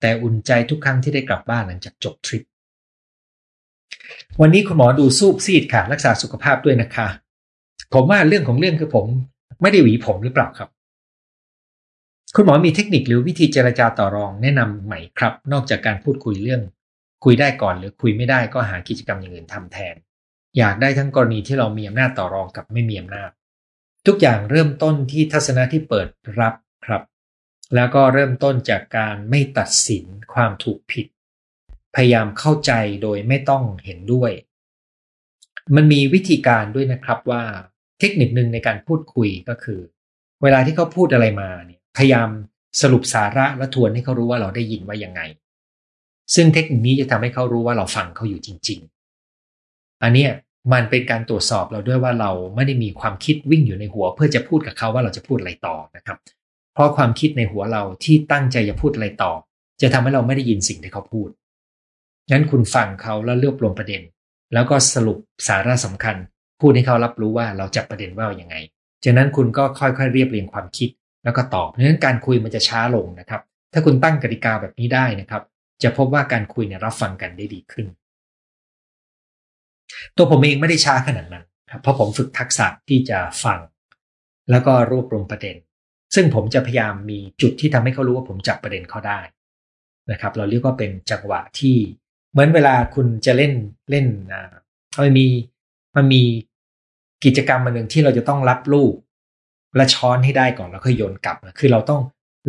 [0.02, 2.44] แต่อุ่นใจทุกครั้งที่ได้กลับบ้านหลังจากจบทริป
[4.42, 7.08] วันนี้คุณหมอดูสูบซีดค่ะ รักษาสุขภาพด้วยนะคะ
[7.94, 9.06] ผมว่าเรื่องของเรื่องคือผม
[9.62, 10.70] ไม่ได้หวีผมหรือเปล่าครับ
[12.36, 16.62] คุณหมอมีเทคนิคหรือวิธีเจรจาต่อรองแนะนำใหม่ครับ นอกจากการพูดคุยเรื่อง
[17.24, 19.96] คุยได้ก่อนหรือคุยไม่ได้ก็หากิจกรรมอย่างอื่นทำแทน
[20.58, 23.32] อยากได้ทั้งกรณีที่เรามีอำนาจต่อรองกับไม่มีอำนาจ
[24.08, 26.08] ทุกอย่างเริ่มต้นที่ทัศนะที่เปิด
[26.40, 26.54] รับ
[26.86, 27.02] ครับ
[27.76, 31.06] แล้วก็เริ่มต้นจากการไม่ตัดสินความถูกผิด
[31.96, 32.72] พยายามเข้าใจ
[33.04, 34.32] โดยไม่ต้องเห็นด้วย
[35.76, 37.44] มันมีวิธีการด้วยนะครับว่า
[38.00, 39.80] เทคนิคหนึ่งในการพูดคุยก็คือ
[40.44, 42.30] เวลาที่เขาพูดอะไรมาเนี่ยพยายาม
[42.82, 45.22] สรุปสาระและทวนให้เขารู้ว่าเราได้ยินว่ายังไง
[46.36, 48.80] ซึ่งเทคนิคนี้จะทำให้เขารู้ว่าเราฟังเขาอยู่จริง
[49.42, 50.32] ๆ อันเนี้ย
[50.74, 56.18] มันเป็นการตรวจสอบเราด้วยว่าเราไม่ได้มีความคิดวิ่งอยู่ในหัว เพื่อจะพูดกับเขาว่าเราจะพูดอะไรต่อนะครับ
[56.74, 59.34] เพราะความคิดในหัวเราที่ตั้งใจจะพูดอะไรต่อ
[59.82, 61.30] จะทำให้เราไม่ได้ยินสิ่งที่เขาพูด
[62.32, 64.02] งั้นคุณฟังเขาแล้วเลือกรวมประเด็น
[64.54, 65.18] แล้วก็สรุป
[65.48, 66.16] สาระสำคัญ
[66.62, 68.56] พูดให้เขารับรู้ว่าเราจับประเด็นว่าอย่างไง
[69.04, 70.90] จากนั้นคุณก็ค่อยๆเรียบเรียงความคิด
[71.24, 73.42] แล้วก็ตอบเพราะฉะนั้นการคุยมันจะช้าลงนะครับ
[73.74, 75.44] ถ้าคุณตั้งกติกาแบบนี้ได้นะครับ
[75.84, 77.88] จะพบว่าการคุยเนี่ยรับฟังกันได้ดีขึ้น
[80.18, 83.60] ตัวผมเองไม่ได้ช้าขนาดนั้นครับเพราะผมฝึกทักษะที่จะฟัง
[84.52, 85.56] แล้วก็รวบรวมประเด็น
[86.16, 89.20] ซึ่งผมจะพยายามมีจุดที่ทำให้เขารู้ว่าผมจับประเด็นเขาได้
[90.12, 91.76] นะครับ เราเรียกว่าเป็นจังหวะที่
[92.32, 93.54] เหมือนเวลาคุณจะเล่น
[93.92, 94.54] เล่นอ่า
[95.00, 95.28] มันมี
[95.96, 96.24] มันมี
[97.26, 98.94] กิจกรรมมันหนึ่งที่เราจะต้องรับลูก
[99.76, 102.02] และช้อนให้ได้ก่อนแล้วค่อยโยนกลับ คือเราต้อง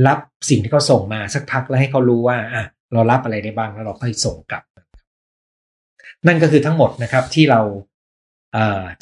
[0.06, 0.18] รับ
[0.50, 4.62] สิ่งที่เขาส่งมาสักพักแล้วให้เขารู้ว่าอะ เรารับอะไรได้บ้างแล้วเราค่อยส่งกลับ
[6.26, 7.60] นั่นก็คือทั้งหมดนะครับที่เรา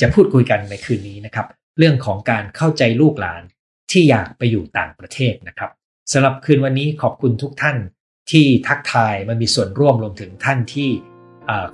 [0.00, 1.46] จะพูดคุยกันในคืนนี้นะครับ
[1.78, 3.42] เรื่องของการเข้าใจลูกหลาน
[3.90, 5.70] ที่อยากไปอยู่ต่างประเทศนะครับ
[6.12, 7.76] สำหรับคืนวันนี้ขอบคุณทุกท่าน
[8.30, 10.88] ที่ทักทายมันมีส่วนร่วมรวมถึงท่านที่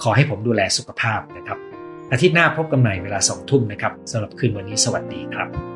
[0.03, 1.59] ขอให้ผมดูแลสุขภาพนะครับ
[2.13, 5.72] อาทิตย์หน้าพบกันใหม่เวลาสองทุ่มนะครับสำหรับคืนวันนี้สวัสดีครับ